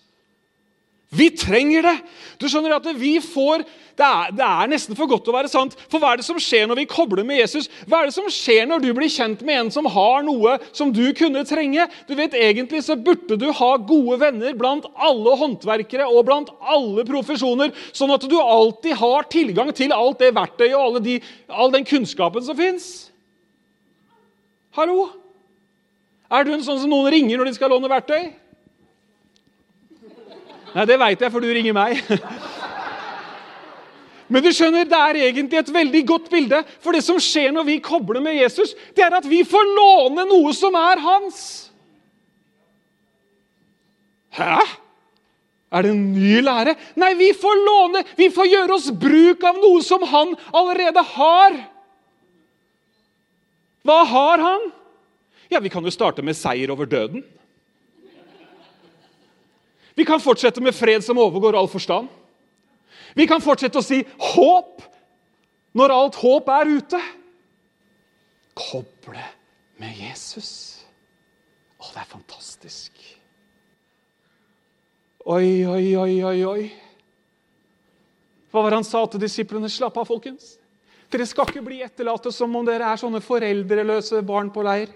Vi 1.14 1.30
trenger 1.32 1.86
det. 1.86 1.96
Du 2.40 2.48
skjønner 2.50 2.76
at 2.76 2.88
vi 2.98 3.16
får 3.24 3.64
det 3.98 4.06
er, 4.06 4.28
det 4.30 4.44
er, 4.46 4.68
nesten 4.70 4.94
for 4.94 5.10
godt 5.10 5.24
til 5.26 5.32
å 5.32 5.36
være 5.40 5.50
sant. 5.50 5.72
For 5.90 5.98
hva 5.98 6.12
er 6.14 6.20
det 6.20 6.26
som 6.28 6.38
skjer 6.38 6.68
når 6.70 6.78
vi 6.78 6.86
kobler 6.90 7.26
med 7.26 7.40
Jesus? 7.40 7.66
Hva 7.90 8.04
er 8.04 8.10
det 8.10 8.14
som 8.14 8.28
skjer 8.30 8.68
når 8.70 8.84
du 8.84 8.92
blir 8.94 9.10
kjent 9.10 9.40
med 9.46 9.58
en 9.58 9.70
som 9.74 9.88
har 9.90 10.22
noe 10.22 10.54
som 10.70 10.92
du 10.94 11.02
kunne 11.18 11.42
trenge? 11.48 11.88
Du 12.06 12.14
vet, 12.14 12.36
Egentlig 12.38 12.84
så 12.86 12.94
burde 12.94 13.34
du 13.40 13.48
ha 13.58 13.70
gode 13.82 14.20
venner 14.22 14.54
blant 14.54 14.86
alle 14.94 15.34
håndverkere 15.40 16.06
og 16.06 16.28
blant 16.28 16.52
alle 16.62 17.02
profesjoner, 17.08 17.72
sånn 17.90 18.14
at 18.14 18.26
du 18.30 18.36
alltid 18.38 18.94
har 19.00 19.26
tilgang 19.32 19.72
til 19.74 19.94
alt 19.96 20.22
det 20.22 20.30
verktøyet 20.36 20.78
og 20.78 21.00
de, 21.02 21.18
all 21.50 21.74
den 21.74 21.86
kunnskapen 21.88 22.44
som 22.46 22.58
fins. 22.58 23.08
Hallo? 24.78 25.08
Er 26.30 26.46
du 26.46 26.52
en 26.54 26.62
sånn 26.62 26.78
som 26.84 26.92
noen 26.92 27.10
ringer 27.10 27.40
når 27.40 27.50
de 27.50 27.56
skal 27.58 27.74
låne 27.74 27.90
verktøy? 27.90 28.30
Nei, 30.76 30.86
det 30.86 31.00
veit 31.00 31.18
jeg, 31.18 31.32
for 31.32 31.42
du 31.42 31.50
ringer 31.50 31.74
meg. 31.74 31.98
Men 34.28 34.44
du 34.44 34.50
skjønner, 34.52 34.84
det 34.88 34.98
er 34.98 35.20
egentlig 35.24 35.58
et 35.62 35.70
veldig 35.72 36.02
godt 36.08 36.26
bilde. 36.32 36.60
For 36.84 36.92
det 36.92 37.00
som 37.04 37.20
skjer 37.22 37.52
når 37.54 37.64
vi 37.68 37.78
kobler 37.84 38.20
med 38.24 38.36
Jesus, 38.36 38.74
det 38.96 39.06
er 39.06 39.16
at 39.16 39.28
vi 39.28 39.40
får 39.48 39.70
låne 39.72 40.26
noe 40.28 40.52
som 40.56 40.76
er 40.76 41.00
hans. 41.00 41.40
Hæ? 44.36 44.60
Er 45.68 45.84
det 45.84 45.92
en 45.92 46.04
ny 46.14 46.38
lære? 46.44 46.76
Nei, 46.96 47.12
vi 47.16 47.32
får 47.36 47.56
låne, 47.64 48.04
vi 48.16 48.30
får 48.32 48.48
gjøre 48.48 48.76
oss 48.76 48.90
bruk 48.92 49.42
av 49.44 49.58
noe 49.60 49.82
som 49.84 50.04
han 50.08 50.32
allerede 50.56 51.02
har. 51.14 51.58
Hva 53.84 53.98
har 54.08 54.44
han? 54.44 54.70
Ja, 55.48 55.60
Vi 55.60 55.72
kan 55.72 55.84
jo 55.84 55.90
starte 55.92 56.22
med 56.22 56.36
seier 56.36 56.70
over 56.70 56.84
døden. 56.84 57.24
Vi 59.96 60.04
kan 60.04 60.20
fortsette 60.20 60.60
med 60.60 60.76
fred 60.76 61.02
som 61.02 61.18
overgår 61.18 61.56
all 61.56 61.68
forstand. 61.68 62.08
Vi 63.18 63.26
kan 63.26 63.42
fortsette 63.42 63.80
å 63.80 63.84
si 63.84 64.04
'håp' 64.04 64.84
når 65.74 65.94
alt 65.94 66.18
håp 66.22 66.48
er 66.54 66.70
ute. 66.78 67.00
Koble 68.54 69.24
med 69.78 69.96
Jesus. 69.98 70.84
Å, 71.78 71.90
det 71.94 72.02
er 72.02 72.10
fantastisk. 72.10 72.92
Oi, 75.26 75.66
oi, 75.66 75.96
oi, 75.96 76.14
oi, 76.24 76.38
oi. 76.46 76.62
Hva 78.48 78.62
var 78.62 78.70
det 78.70 78.78
han 78.80 78.86
sa 78.86 79.04
til 79.06 79.20
disiplene? 79.20 79.68
Slapp 79.70 79.98
av, 80.00 80.06
folkens. 80.08 80.56
Dere 81.12 81.26
skal 81.28 81.48
ikke 81.48 81.64
bli 81.64 81.82
etterlatte 81.84 82.32
som 82.32 82.54
om 82.56 82.66
dere 82.66 82.86
er 82.88 83.00
sånne 83.00 83.20
foreldreløse 83.24 84.22
barn 84.26 84.50
på 84.52 84.64
leir. 84.66 84.92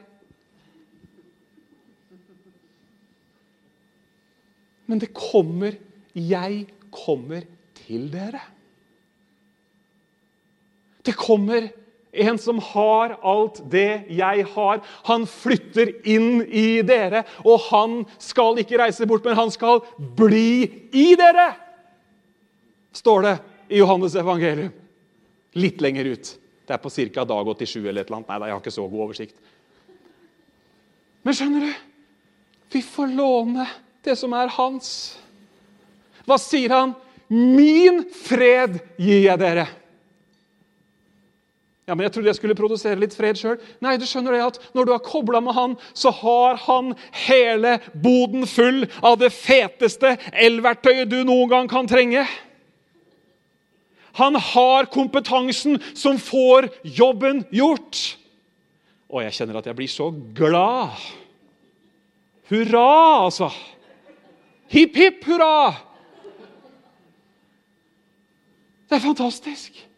Men 4.87 5.00
det 5.00 5.12
kommer 5.16 5.78
Jeg 6.12 6.66
kommer 6.92 7.46
til 7.92 8.09
dere. 8.12 8.40
Det 11.02 11.14
kommer 11.18 11.68
en 12.12 12.38
som 12.38 12.61
har 12.62 13.16
alt 13.24 13.62
det 13.72 14.05
jeg 14.12 14.44
har. 14.55 14.83
Han 15.09 15.24
flytter 15.28 15.94
inn 16.09 16.42
i 16.44 16.83
dere, 16.87 17.24
og 17.44 17.68
han 17.70 18.02
skal 18.22 18.61
ikke 18.62 18.78
reise 18.81 19.09
bort, 19.09 19.24
men 19.26 19.37
han 19.38 19.52
skal 19.52 19.83
bli 20.16 20.88
i 20.92 21.12
dere! 21.18 21.50
Står 22.92 23.24
det 23.24 23.37
i 23.72 23.81
Johannes 23.81 24.14
evangelium. 24.20 24.72
Litt 25.57 25.81
lenger 25.85 26.12
ut. 26.12 26.35
Det 26.68 26.76
er 26.76 26.81
på 26.81 26.92
ca. 26.92 27.24
dag 27.24 27.48
87 27.48 27.81
eller 27.81 28.02
et 28.02 28.11
eller 28.11 28.18
annet. 28.20 28.28
Nei, 28.28 28.48
jeg 28.48 28.55
har 28.55 28.61
ikke 28.61 28.74
så 28.76 28.85
god 28.88 29.05
oversikt. 29.07 29.48
Men 31.24 31.37
skjønner 31.37 31.64
du? 31.66 31.72
Vi 32.72 32.83
får 32.85 33.16
låne 33.16 33.66
det 34.05 34.16
som 34.20 34.33
er 34.37 34.52
hans. 34.52 34.92
Hva 36.29 36.38
sier 36.40 36.73
han? 36.77 36.94
Min 37.33 38.02
fred 38.12 38.76
gir 39.00 39.22
jeg 39.24 39.40
dere. 39.40 39.64
Ja, 41.88 41.96
men 41.96 42.04
Jeg 42.04 42.12
trodde 42.14 42.30
jeg 42.30 42.38
skulle 42.38 42.56
produsere 42.56 43.00
litt 43.00 43.14
fred 43.16 43.38
sjøl. 43.40 43.58
Nei, 43.83 43.96
du 43.98 44.04
skjønner 44.06 44.37
det 44.37 44.44
at 44.44 44.58
når 44.76 44.87
du 44.87 44.92
har 44.94 45.02
kobla 45.02 45.40
med 45.42 45.56
han, 45.56 45.74
så 45.98 46.12
har 46.14 46.60
han 46.68 46.92
hele 47.24 47.78
boden 48.04 48.46
full 48.46 48.85
av 49.02 49.18
det 49.20 49.33
feteste 49.35 50.14
elverktøyet 50.33 51.10
du 51.10 51.22
noen 51.26 51.50
gang 51.50 51.70
kan 51.72 51.88
trenge. 51.90 52.22
Han 54.20 54.37
har 54.37 54.90
kompetansen 54.92 55.80
som 55.96 56.20
får 56.20 56.68
jobben 56.85 57.42
gjort. 57.50 57.98
Og 59.12 59.24
jeg 59.24 59.37
kjenner 59.40 59.58
at 59.58 59.68
jeg 59.68 59.76
blir 59.76 59.90
så 59.90 60.10
glad. 60.37 61.00
Hurra, 62.52 63.24
altså! 63.24 63.48
Hipp, 64.72 64.96
hipp, 64.96 65.24
hurra! 65.26 65.91
Det 68.92 68.98
er 68.98 69.06
fantastisk. 69.08 69.88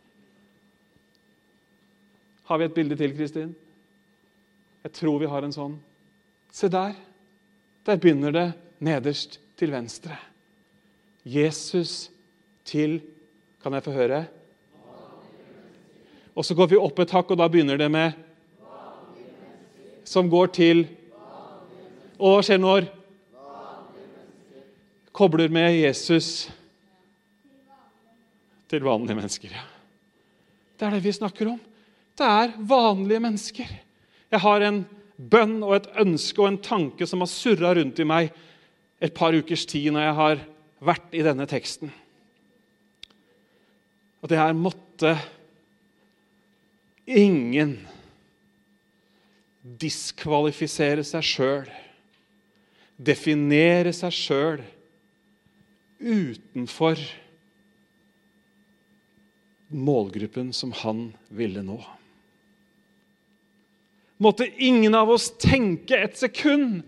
Har 2.46 2.58
vi 2.58 2.64
et 2.68 2.74
bilde 2.74 2.94
til, 2.94 3.16
Kristin? 3.16 3.48
Jeg 4.84 4.92
tror 4.94 5.18
vi 5.18 5.26
har 5.26 5.42
en 5.42 5.54
sånn. 5.56 5.74
Se 6.54 6.70
der. 6.70 6.94
Der 7.82 7.98
begynner 7.98 8.30
det 8.30 8.46
nederst 8.78 9.40
til 9.58 9.74
venstre. 9.74 10.14
Jesus 11.26 12.12
til 12.62 13.00
Kan 13.64 13.74
jeg 13.74 13.82
få 13.82 13.98
høre? 13.98 14.24
Og 16.36 16.44
så 16.44 16.54
går 16.54 16.70
vi 16.70 16.78
opp 16.78 16.98
et 17.02 17.10
hakk, 17.10 17.34
og 17.34 17.38
da 17.42 17.50
begynner 17.50 17.76
det 17.80 17.90
med 17.90 18.12
Som 20.04 20.30
går 20.30 20.54
til 20.54 20.86
Og 22.20 22.36
hva 22.36 22.42
skjer 22.46 22.62
når? 22.62 22.92
Kobler 25.10 25.48
med 25.48 25.80
Jesus 25.82 26.52
til 28.74 28.84
vanlige 28.84 29.18
mennesker. 29.18 29.54
Det 30.74 30.86
er 30.86 30.96
det 30.96 31.04
vi 31.04 31.14
snakker 31.14 31.54
om. 31.54 31.60
Det 32.18 32.26
er 32.26 32.54
vanlige 32.58 33.22
mennesker. 33.22 33.70
Jeg 34.34 34.42
har 34.42 34.66
en 34.66 34.82
bønn 35.16 35.60
og 35.62 35.76
et 35.76 35.88
ønske 36.02 36.42
og 36.42 36.50
en 36.50 36.62
tanke 36.62 37.06
som 37.06 37.22
har 37.22 37.30
surra 37.30 37.74
rundt 37.78 38.00
i 38.02 38.06
meg 38.08 38.32
et 39.02 39.14
par 39.14 39.34
ukers 39.34 39.66
tid 39.70 39.92
når 39.94 40.08
jeg 40.08 40.18
har 40.18 40.42
vært 40.84 41.14
i 41.14 41.22
denne 41.26 41.46
teksten. 41.50 41.92
Og 44.24 44.30
det 44.32 44.38
er 44.40 44.56
måtte 44.56 45.14
ingen 47.04 47.76
diskvalifisere 49.62 51.04
seg 51.06 51.24
sjøl, 51.24 51.68
definere 52.96 53.92
seg 53.96 54.14
sjøl 54.16 54.64
utenfor 56.00 57.00
målgruppen 59.68 60.52
som 60.52 60.72
han 60.72 61.12
ville 61.28 61.62
nå. 61.62 61.78
Måtte 64.22 64.46
ingen 64.62 64.94
av 64.94 65.10
oss 65.10 65.30
tenke 65.42 65.98
et 65.98 66.18
sekund 66.18 66.82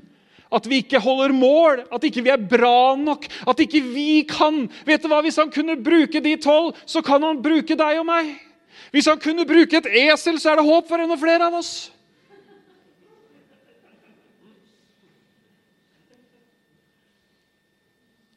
at 0.54 0.66
vi 0.70 0.78
ikke 0.80 1.00
holder 1.02 1.34
mål, 1.34 1.82
at 1.90 2.04
ikke 2.06 2.22
vi 2.22 2.30
er 2.30 2.48
bra 2.50 2.94
nok, 2.98 3.26
at 3.50 3.60
ikke 3.60 3.82
vi 3.82 4.22
kan. 4.30 4.66
Vet 4.86 5.02
du 5.02 5.10
hva? 5.10 5.18
Hvis 5.24 5.40
han 5.42 5.50
kunne 5.52 5.74
bruke 5.82 6.22
de 6.22 6.36
tolv, 6.38 6.76
så 6.86 7.02
kan 7.04 7.24
han 7.26 7.42
bruke 7.42 7.74
deg 7.76 7.98
og 8.00 8.06
meg. 8.06 8.30
Hvis 8.94 9.10
han 9.10 9.18
kunne 9.20 9.46
bruke 9.48 9.80
et 9.80 9.90
esel, 10.06 10.38
så 10.40 10.52
er 10.52 10.60
det 10.60 10.68
håp 10.68 10.86
for 10.88 11.02
enda 11.02 11.18
flere 11.18 11.50
av 11.50 11.58
oss. 11.58 11.74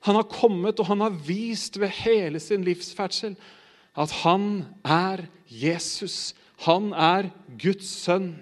Han 0.08 0.16
har 0.18 0.26
kommet 0.32 0.80
og 0.80 0.88
han 0.90 1.04
har 1.04 1.14
vist 1.28 1.78
ved 1.78 1.92
hele 2.02 2.40
sin 2.42 2.64
livsferdsel 2.66 3.36
at 3.98 4.12
han 4.24 4.66
er 4.86 5.26
Jesus. 5.50 6.36
Han 6.66 6.92
er 6.94 7.32
Guds 7.60 7.90
sønn. 8.04 8.34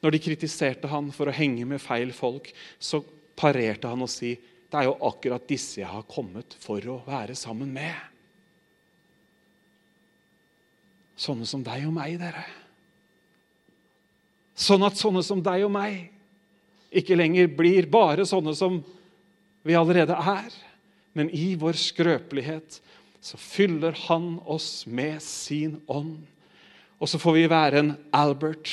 Når 0.00 0.14
de 0.14 0.22
kritiserte 0.24 0.88
han 0.88 1.10
for 1.12 1.28
å 1.28 1.34
henge 1.36 1.66
med 1.68 1.82
feil 1.82 2.14
folk, 2.16 2.48
så 2.80 3.02
parerte 3.36 3.90
han 3.90 4.04
og 4.04 4.12
si 4.12 4.36
det 4.70 4.78
er 4.78 4.86
jo 4.86 4.98
akkurat 5.02 5.48
disse 5.50 5.80
jeg 5.80 5.90
har 5.90 6.06
kommet 6.06 6.54
for 6.62 6.84
å 6.86 7.00
være 7.02 7.34
sammen 7.34 7.72
med. 7.74 7.96
Sånne 11.18 11.48
som 11.48 11.64
deg 11.66 11.88
og 11.88 11.94
meg, 11.96 12.14
dere. 12.20 12.44
Sånn 14.54 14.84
at 14.86 14.98
sånne 15.00 15.24
som 15.26 15.42
deg 15.42 15.66
og 15.66 15.74
meg 15.74 16.06
ikke 16.90 17.18
lenger 17.18 17.50
blir 17.54 17.88
bare 17.90 18.26
sånne 18.26 18.54
som 18.56 18.78
vi 19.66 19.76
allerede 19.76 20.14
er. 20.14 20.54
Men 21.18 21.30
i 21.34 21.52
vår 21.58 21.78
skrøpelighet 21.78 22.78
så 23.20 23.36
fyller 23.36 23.96
han 24.08 24.38
oss 24.44 24.86
med 24.86 25.22
sin 25.22 25.80
ånd. 25.86 26.22
Og 27.00 27.08
så 27.08 27.20
får 27.20 27.36
vi 27.36 27.48
være 27.50 27.80
en 27.80 27.92
Albert 28.16 28.72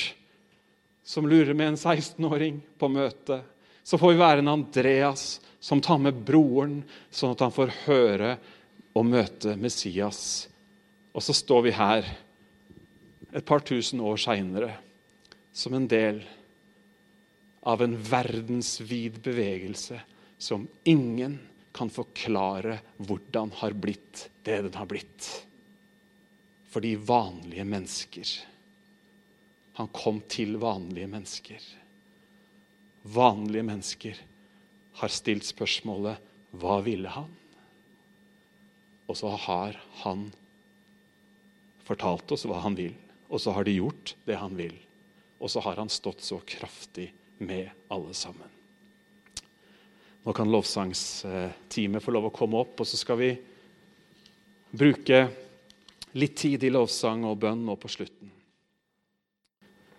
som 1.04 1.28
lurer 1.28 1.54
med 1.56 1.72
en 1.72 1.80
16-åring 1.80 2.60
på 2.78 2.88
møte. 2.92 3.40
Så 3.84 3.96
får 4.00 4.12
vi 4.12 4.20
være 4.20 4.44
en 4.44 4.52
Andreas 4.52 5.38
som 5.60 5.80
tar 5.80 6.00
med 6.00 6.20
broren, 6.28 6.82
sånn 7.10 7.32
at 7.32 7.44
han 7.46 7.54
får 7.54 7.72
høre 7.86 8.34
og 8.96 9.06
møte 9.08 9.56
Messias. 9.56 10.48
Og 11.16 11.24
så 11.24 11.36
står 11.36 11.64
vi 11.64 11.76
her 11.76 12.08
et 13.32 13.44
par 13.48 13.64
tusen 13.64 14.00
år 14.04 14.20
seinere 14.20 14.74
som 15.52 15.74
en 15.76 15.88
del 15.90 16.20
av 17.68 17.82
en 17.82 17.96
verdensvid 17.96 19.18
bevegelse 19.24 19.98
som 20.38 20.68
ingen 20.88 21.38
kan 21.78 21.90
forklare 21.92 22.80
hvordan 22.98 23.52
har 23.60 23.76
blitt 23.78 24.28
det 24.46 24.62
den 24.66 24.74
har 24.74 24.88
blitt. 24.90 25.28
Fordi 26.68 26.96
vanlige 26.96 27.64
mennesker 27.64 28.38
Han 29.78 29.88
kom 29.94 30.16
til 30.26 30.56
vanlige 30.58 31.06
mennesker. 31.06 31.62
Vanlige 33.06 33.62
mennesker 33.62 34.18
har 34.98 35.12
stilt 35.14 35.46
spørsmålet 35.46 36.18
hva 36.58 36.80
ville 36.82 37.12
han? 37.14 37.30
Og 39.06 39.20
så 39.20 39.30
har 39.46 39.78
han 40.02 40.32
fortalt 41.86 42.34
oss 42.34 42.42
hva 42.50 42.58
han 42.66 42.74
vil, 42.74 42.96
og 43.30 43.38
så 43.38 43.54
har 43.54 43.70
de 43.70 43.78
gjort 43.78 44.16
det 44.26 44.42
han 44.42 44.58
vil. 44.58 44.74
Og 45.38 45.54
så 45.54 45.62
har 45.62 45.78
han 45.78 45.94
stått 45.94 46.26
så 46.26 46.42
kraftig 46.42 47.12
med 47.38 47.70
alle 47.86 48.18
sammen. 48.18 48.57
Nå 50.24 50.34
kan 50.36 50.50
lovsangsteamet 50.50 52.04
få 52.04 52.14
lov 52.14 52.28
å 52.28 52.34
komme 52.34 52.58
opp, 52.60 52.80
og 52.80 52.88
så 52.88 52.98
skal 53.00 53.20
vi 53.20 53.30
bruke 54.70 55.22
litt 56.18 56.36
tid 56.36 56.64
i 56.64 56.72
lovsang 56.72 57.24
og 57.28 57.38
bønn 57.44 57.62
nå 57.66 57.76
på 57.80 57.90
slutten. 57.92 58.32